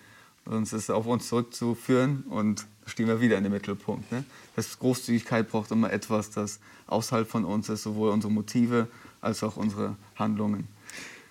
Sonst 0.44 0.72
ist 0.72 0.84
es 0.84 0.90
auf 0.90 1.06
uns 1.06 1.28
zurückzuführen 1.28 2.24
und 2.28 2.66
stehen 2.86 3.06
wir 3.06 3.20
wieder 3.20 3.36
in 3.36 3.44
dem 3.44 3.52
Mittelpunkt. 3.52 4.10
Ne? 4.10 4.24
Das 4.56 4.78
Großzügigkeit 4.78 5.48
braucht 5.48 5.70
immer 5.70 5.92
etwas, 5.92 6.30
das 6.30 6.58
außerhalb 6.86 7.28
von 7.28 7.44
uns 7.44 7.68
ist, 7.68 7.82
sowohl 7.82 8.10
unsere 8.10 8.32
Motive 8.32 8.88
als 9.20 9.42
auch 9.42 9.56
unsere 9.56 9.96
Handlungen. 10.16 10.66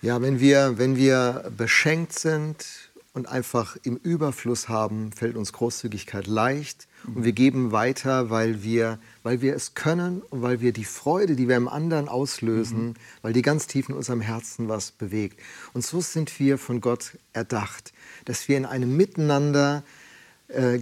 Ja, 0.00 0.22
wenn 0.22 0.38
wir, 0.38 0.78
wenn 0.78 0.96
wir 0.96 1.50
beschenkt 1.56 2.16
sind 2.16 2.87
und 3.18 3.28
einfach 3.28 3.76
im 3.82 3.96
Überfluss 3.96 4.68
haben, 4.68 5.10
fällt 5.10 5.36
uns 5.36 5.52
Großzügigkeit 5.52 6.28
leicht. 6.28 6.86
Und 7.04 7.24
wir 7.24 7.32
geben 7.32 7.72
weiter, 7.72 8.30
weil 8.30 8.62
wir, 8.62 9.00
weil 9.24 9.40
wir 9.40 9.56
es 9.56 9.74
können 9.74 10.22
und 10.22 10.42
weil 10.42 10.60
wir 10.60 10.72
die 10.72 10.84
Freude, 10.84 11.34
die 11.34 11.48
wir 11.48 11.56
im 11.56 11.68
anderen 11.68 12.08
auslösen, 12.08 12.88
mhm. 12.88 12.94
weil 13.22 13.32
die 13.32 13.42
ganz 13.42 13.66
tief 13.66 13.88
in 13.88 13.96
unserem 13.96 14.20
Herzen 14.20 14.68
was 14.68 14.92
bewegt. 14.92 15.40
Und 15.72 15.84
so 15.84 16.00
sind 16.00 16.38
wir 16.38 16.58
von 16.58 16.80
Gott 16.80 17.18
erdacht, 17.32 17.92
dass 18.24 18.48
wir 18.48 18.56
in 18.56 18.66
einem 18.66 18.96
Miteinander 18.96 19.82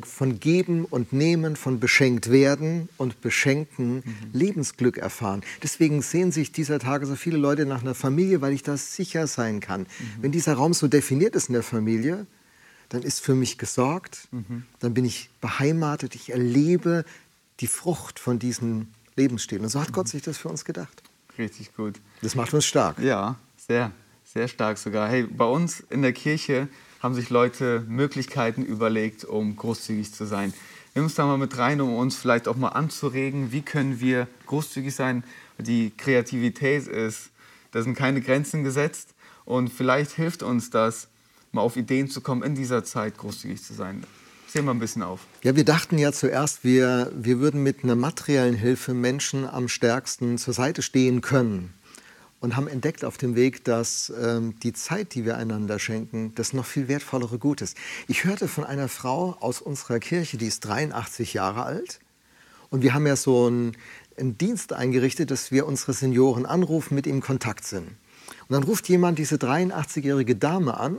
von 0.05 0.39
Geben 0.39 0.85
und 0.85 1.13
Nehmen, 1.13 1.57
von 1.57 1.81
beschenkt 1.81 2.31
werden 2.31 2.89
und 2.99 3.21
beschenken 3.21 3.97
mhm. 3.97 4.03
Lebensglück 4.33 4.97
erfahren. 4.97 5.43
Deswegen 5.61 6.03
sehen 6.03 6.31
sich 6.31 6.53
dieser 6.53 6.79
Tage 6.79 7.05
so 7.05 7.17
viele 7.17 7.37
Leute 7.37 7.67
nach 7.67 7.83
einer 7.83 7.97
Familie, 7.97 8.41
weil 8.41 8.53
ich 8.53 8.63
da 8.63 8.77
sicher 8.77 9.27
sein 9.27 9.59
kann. 9.59 9.83
Mhm. 9.83 9.87
Wenn 10.21 10.33
dieser 10.33 10.55
Raum 10.55 10.73
so 10.73 10.87
definiert 10.87 11.35
ist 11.35 11.49
in 11.49 11.55
der 11.55 11.65
Familie, 11.65 12.27
dann 12.91 13.03
ist 13.03 13.21
für 13.21 13.35
mich 13.35 13.59
gesorgt, 13.59 14.29
mhm. 14.31 14.65
dann 14.79 14.95
bin 14.95 15.05
ich 15.05 15.31
beheimatet, 15.41 16.15
ich 16.15 16.31
erlebe 16.31 17.05
die 17.59 17.67
Frucht 17.67 18.21
von 18.21 18.39
diesem 18.39 18.87
Lebensstil. 19.17 19.61
Und 19.61 19.69
so 19.69 19.81
hat 19.81 19.93
Gott 19.93 20.07
sich 20.07 20.23
das 20.23 20.39
für 20.39 20.49
uns 20.49 20.65
gedacht. 20.65 21.03
Richtig 21.39 21.75
gut. 21.75 22.01
Das 22.23 22.37
macht 22.37 22.55
uns 22.55 22.67
stark. 22.67 23.01
Ja, 23.01 23.37
sehr, 23.57 23.91
sehr 24.25 24.47
stark 24.47 24.79
sogar. 24.79 25.09
Hey, 25.09 25.25
bei 25.25 25.45
uns 25.45 25.81
in 25.91 26.03
der 26.03 26.13
Kirche 26.13 26.69
haben 27.01 27.15
sich 27.15 27.31
Leute 27.31 27.85
Möglichkeiten 27.89 28.63
überlegt, 28.63 29.25
um 29.25 29.57
großzügig 29.57 30.13
zu 30.13 30.25
sein. 30.25 30.53
Nimm 30.95 31.05
uns 31.05 31.15
da 31.15 31.27
mal 31.27 31.39
mit 31.39 31.59
rein, 31.59 31.81
um 31.81 31.95
uns 31.95 32.17
vielleicht 32.17 32.49
auch 32.49 32.57
mal 32.57 32.71
anzuregen, 32.71 33.53
wie 33.53 33.63
können 33.63 34.01
wir 34.01 34.29
großzügig 34.47 34.95
sein. 34.95 35.25
Die 35.59 35.93
Kreativität 35.97 36.87
ist, 36.87 37.31
da 37.73 37.83
sind 37.83 37.97
keine 37.97 38.21
Grenzen 38.21 38.65
gesetzt 38.65 39.11
und 39.45 39.69
vielleicht 39.69 40.13
hilft 40.13 40.43
uns 40.43 40.71
das, 40.71 41.09
mal 41.53 41.63
auf 41.63 41.77
Ideen 41.77 42.09
zu 42.09 42.21
kommen, 42.21 42.43
in 42.43 42.55
dieser 42.55 42.85
Zeit 42.85 43.19
großzügig 43.19 43.63
zu 43.63 43.75
sein. 43.75 44.05
Zähl 44.49 44.63
mal 44.63 44.73
ein 44.73 44.79
bisschen 44.79 45.03
auf. 45.03 45.21
Ja, 45.43 45.57
wir 45.57 45.65
dachten 45.65 45.99
ja 45.99 46.13
zuerst, 46.13 46.65
wir, 46.65 47.13
wir 47.15 47.41
würden 47.41 47.63
mit 47.63 47.85
einer 47.85 47.97
materiellen 47.97 48.55
Hilfe 48.55 48.95
Menschen 48.95 49.47
am 49.47 49.69
stärksten 49.69 50.39
zur 50.39 50.55
Seite 50.55 50.83
stehen 50.83 51.21
können 51.21 51.75
und 52.41 52.57
haben 52.57 52.69
entdeckt 52.69 53.05
auf 53.05 53.17
dem 53.17 53.35
Weg, 53.35 53.65
dass 53.65 54.13
ähm, 54.23 54.59
die 54.63 54.73
Zeit, 54.73 55.15
die 55.15 55.25
wir 55.25 55.37
einander 55.37 55.79
schenken, 55.79 56.35
das 56.35 56.53
noch 56.53 56.67
viel 56.67 56.89
wertvollere 56.89 57.39
Gut 57.39 57.63
ist. 57.63 57.77
Ich 58.09 58.25
hörte 58.25 58.49
von 58.49 58.65
einer 58.65 58.89
Frau 58.89 59.37
aus 59.41 59.61
unserer 59.61 59.99
Kirche, 59.99 60.37
die 60.37 60.47
ist 60.47 60.61
83 60.61 61.35
Jahre 61.35 61.63
alt. 61.63 62.01
Und 62.69 62.83
wir 62.83 62.95
haben 62.95 63.07
ja 63.07 63.17
so 63.17 63.47
einen, 63.47 63.77
einen 64.19 64.37
Dienst 64.37 64.73
eingerichtet, 64.73 65.31
dass 65.31 65.51
wir 65.51 65.67
unsere 65.67 65.93
Senioren 65.93 66.47
anrufen, 66.47 66.95
mit 66.95 67.07
ihnen 67.07 67.21
Kontakt 67.21 67.65
sind. 67.65 67.87
Und 67.87 68.51
dann 68.51 68.65
ruft 68.65 68.89
jemand 68.89 69.19
diese 69.19 69.37
83-jährige 69.37 70.37
Dame 70.37 70.79
an 70.79 70.99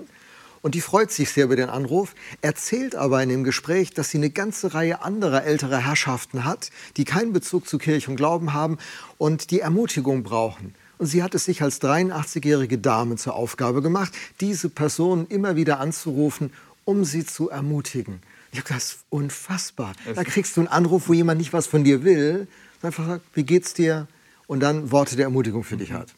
und 0.61 0.75
die 0.75 0.81
freut 0.81 1.11
sich 1.11 1.29
sehr 1.29 1.45
über 1.45 1.55
den 1.55 1.69
Anruf, 1.69 2.15
erzählt 2.41 2.95
aber 2.95 3.21
in 3.21 3.29
dem 3.29 3.43
Gespräch, 3.43 3.93
dass 3.93 4.09
sie 4.09 4.17
eine 4.17 4.29
ganze 4.29 4.73
Reihe 4.73 5.01
anderer 5.01 5.43
älterer 5.43 5.77
Herrschaften 5.77 6.45
hat, 6.45 6.71
die 6.97 7.05
keinen 7.05 7.31
Bezug 7.31 7.67
zu 7.67 7.77
Kirche 7.77 8.09
und 8.09 8.17
Glauben 8.17 8.53
haben 8.53 8.77
und 9.17 9.51
die 9.51 9.59
Ermutigung 9.59 10.23
brauchen. 10.23 10.73
Und 10.97 11.07
sie 11.07 11.23
hat 11.23 11.35
es 11.35 11.45
sich 11.45 11.61
als 11.61 11.81
83-jährige 11.81 12.77
Dame 12.77 13.15
zur 13.17 13.35
Aufgabe 13.35 13.81
gemacht, 13.81 14.13
diese 14.41 14.69
Personen 14.69 15.27
immer 15.27 15.55
wieder 15.55 15.79
anzurufen, 15.79 16.51
um 16.85 17.05
sie 17.05 17.25
zu 17.25 17.49
ermutigen. 17.49 18.21
Ich 18.51 18.59
habe 18.59 18.69
das 18.73 18.85
ist 18.85 18.99
unfassbar. 19.09 19.93
Da 20.15 20.23
kriegst 20.23 20.55
du 20.57 20.61
einen 20.61 20.67
Anruf, 20.69 21.09
wo 21.09 21.13
jemand 21.13 21.39
nicht 21.39 21.53
was 21.53 21.67
von 21.67 21.83
dir 21.83 22.03
will, 22.03 22.47
einfach 22.81 23.05
sagt, 23.05 23.25
wie 23.33 23.43
geht's 23.43 23.73
dir? 23.73 24.07
Und 24.47 24.61
dann 24.61 24.91
Worte 24.91 25.15
der 25.15 25.25
Ermutigung 25.25 25.63
für 25.63 25.77
dich 25.77 25.91
hat. 25.91 26.13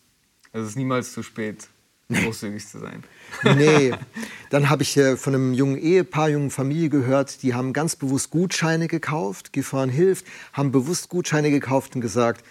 Es 0.53 0.67
ist 0.67 0.75
niemals 0.75 1.13
zu 1.13 1.23
spät, 1.23 1.67
großzügig 2.11 2.67
zu 2.67 2.79
sein. 2.79 3.03
Nee. 3.55 3.93
Dann 4.49 4.69
habe 4.71 4.81
ich 4.81 4.97
äh, 4.97 5.15
von 5.15 5.35
einem 5.35 5.53
jungen 5.53 5.77
Ehepaar, 5.77 6.29
jungen 6.29 6.49
Familie 6.49 6.89
gehört, 6.89 7.43
die 7.43 7.53
haben 7.53 7.73
ganz 7.73 7.95
bewusst 7.95 8.31
Gutscheine 8.31 8.87
gekauft. 8.87 9.53
Gefahren 9.53 9.89
hilft, 9.89 10.25
haben 10.53 10.71
bewusst 10.71 11.09
Gutscheine 11.09 11.51
gekauft 11.51 11.93
und 11.93 12.01
gesagt, 12.01 12.43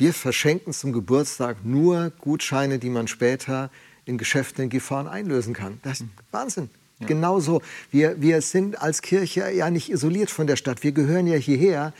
wir 0.00 0.14
verschenken 0.14 0.72
zum 0.72 0.94
Geburtstag 0.94 1.58
nur 1.62 2.10
Gutscheine, 2.20 2.78
die 2.78 2.88
man 2.88 3.06
später 3.06 3.70
in 4.06 4.16
Geschäften 4.16 4.64
in 4.64 4.70
Gefahren 4.70 5.06
einlösen 5.06 5.52
kann. 5.52 5.78
Das 5.82 6.00
ist 6.00 6.08
Wahnsinn. 6.30 6.70
Ja. 7.00 7.06
Genauso. 7.06 7.60
Wir, 7.90 8.20
wir 8.20 8.40
sind 8.40 8.80
als 8.80 9.02
Kirche 9.02 9.50
ja 9.50 9.70
nicht 9.70 9.90
isoliert 9.90 10.30
von 10.30 10.46
der 10.46 10.56
Stadt. 10.56 10.82
Wir 10.82 10.92
gehören 10.92 11.26
ja 11.26 11.36
hierher. 11.36 11.92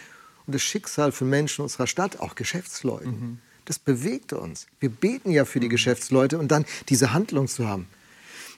Und 0.46 0.54
das 0.54 0.62
Schicksal 0.62 1.12
von 1.12 1.28
Menschen 1.28 1.62
unserer 1.62 1.86
Stadt, 1.86 2.20
auch 2.20 2.36
Geschäftsleuten, 2.36 3.10
mhm. 3.10 3.38
das 3.66 3.78
bewegt 3.78 4.32
uns. 4.32 4.66
Wir 4.80 4.88
beten 4.88 5.30
ja 5.30 5.44
für 5.44 5.60
die 5.60 5.66
mhm. 5.66 5.72
Geschäftsleute 5.72 6.38
und 6.38 6.50
dann 6.50 6.64
diese 6.88 7.12
Handlung 7.12 7.48
zu 7.48 7.68
haben. 7.68 7.86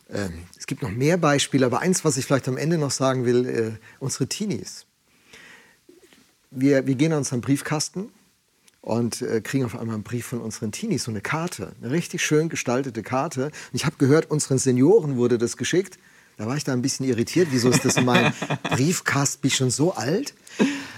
Ähm, 0.09 0.44
es 0.57 0.68
gibt 0.68 0.83
noch 0.83 0.92
mehr 0.92 1.16
Beispiele, 1.16 1.66
aber 1.66 1.81
eins, 1.81 2.05
was 2.05 2.16
ich 2.16 2.26
vielleicht 2.26 2.46
am 2.46 2.57
Ende 2.57 2.78
noch 2.78 2.92
sagen 2.92 3.24
will, 3.24 3.46
äh, 3.46 3.72
unsere 3.98 4.28
Teenies. 4.28 4.87
Wir, 6.52 6.87
wir 6.87 6.94
gehen 6.94 7.12
an 7.12 7.18
unseren 7.18 7.40
Briefkasten 7.40 8.11
und 8.82 9.22
äh, 9.22 9.40
kriegen 9.40 9.64
auf 9.64 9.78
einmal 9.78 9.94
einen 9.94 10.02
Brief 10.02 10.26
von 10.26 10.40
unseren 10.40 10.72
Teenies, 10.72 11.04
so 11.04 11.10
eine 11.10 11.20
Karte, 11.20 11.72
eine 11.80 11.92
richtig 11.92 12.20
schön 12.22 12.48
gestaltete 12.48 13.02
Karte. 13.02 13.46
Und 13.46 13.52
ich 13.72 13.86
habe 13.86 13.96
gehört, 13.96 14.30
unseren 14.30 14.58
Senioren 14.58 15.16
wurde 15.16 15.38
das 15.38 15.56
geschickt. 15.56 15.98
Da 16.36 16.46
war 16.46 16.56
ich 16.56 16.64
da 16.64 16.72
ein 16.72 16.82
bisschen 16.82 17.06
irritiert. 17.06 17.48
Wieso 17.52 17.70
ist 17.70 17.84
das 17.84 17.96
in 17.96 18.04
meinem 18.04 18.32
Briefkasten? 18.70 19.40
Bin 19.40 19.48
ich 19.48 19.56
schon 19.56 19.70
so 19.70 19.94
alt? 19.94 20.34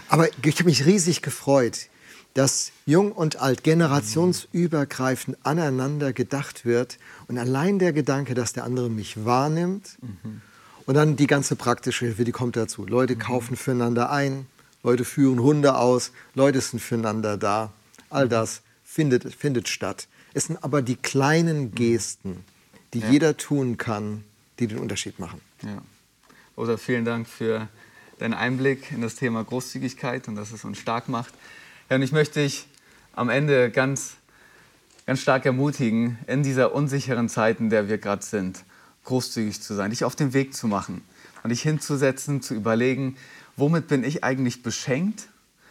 Aber 0.08 0.28
ich 0.28 0.58
habe 0.58 0.64
mich 0.64 0.86
riesig 0.86 1.20
gefreut, 1.20 1.88
dass 2.32 2.72
jung 2.86 3.12
und 3.12 3.40
alt 3.40 3.62
generationsübergreifend 3.62 5.36
aneinander 5.42 6.12
gedacht 6.14 6.64
wird. 6.64 6.98
Und 7.28 7.36
allein 7.36 7.78
der 7.78 7.92
Gedanke, 7.92 8.34
dass 8.34 8.54
der 8.54 8.64
andere 8.64 8.88
mich 8.88 9.24
wahrnimmt. 9.24 9.98
Mhm. 10.00 10.40
Und 10.86 10.94
dann 10.94 11.16
die 11.16 11.26
ganze 11.26 11.56
praktische 11.56 12.06
Hilfe, 12.06 12.24
die 12.24 12.32
kommt 12.32 12.56
dazu. 12.56 12.86
Leute 12.86 13.16
kaufen 13.16 13.56
füreinander 13.56 14.10
ein, 14.10 14.46
Leute 14.84 15.04
führen 15.04 15.40
Hunde 15.40 15.76
aus, 15.76 16.12
Leute 16.34 16.60
sind 16.60 16.80
füreinander 16.80 17.36
da. 17.36 17.72
All 18.10 18.28
das 18.28 18.62
findet, 18.84 19.34
findet 19.34 19.68
statt. 19.68 20.06
Es 20.34 20.44
sind 20.44 20.62
aber 20.62 20.82
die 20.82 20.96
kleinen 20.96 21.74
Gesten, 21.74 22.44
die 22.92 23.00
ja. 23.00 23.10
jeder 23.10 23.36
tun 23.36 23.78
kann, 23.78 24.24
die 24.58 24.68
den 24.68 24.78
Unterschied 24.78 25.18
machen. 25.18 25.40
Ja. 25.62 25.82
Oder 26.54 26.78
vielen 26.78 27.04
Dank 27.04 27.26
für 27.26 27.68
deinen 28.18 28.34
Einblick 28.34 28.92
in 28.92 29.00
das 29.00 29.16
Thema 29.16 29.42
Großzügigkeit 29.42 30.28
und 30.28 30.36
dass 30.36 30.52
es 30.52 30.64
uns 30.64 30.78
stark 30.78 31.08
macht. 31.08 31.34
Ja, 31.88 31.96
und 31.96 32.02
ich 32.02 32.12
möchte 32.12 32.40
dich 32.40 32.66
am 33.14 33.30
Ende 33.30 33.70
ganz, 33.70 34.14
ganz 35.06 35.20
stark 35.20 35.46
ermutigen, 35.46 36.18
in 36.26 36.42
dieser 36.42 36.74
unsicheren 36.74 37.28
Zeit, 37.28 37.58
in 37.58 37.70
der 37.70 37.88
wir 37.88 37.98
gerade 37.98 38.22
sind, 38.22 38.64
großzügig 39.04 39.60
zu 39.62 39.74
sein, 39.74 39.90
dich 39.90 40.04
auf 40.04 40.14
den 40.14 40.32
Weg 40.34 40.54
zu 40.54 40.68
machen 40.68 41.02
und 41.42 41.50
dich 41.50 41.62
hinzusetzen, 41.62 42.42
zu 42.42 42.54
überlegen, 42.54 43.16
womit 43.56 43.88
bin 43.88 44.04
ich 44.04 44.24
eigentlich 44.24 44.62
beschenkt? 44.62 45.28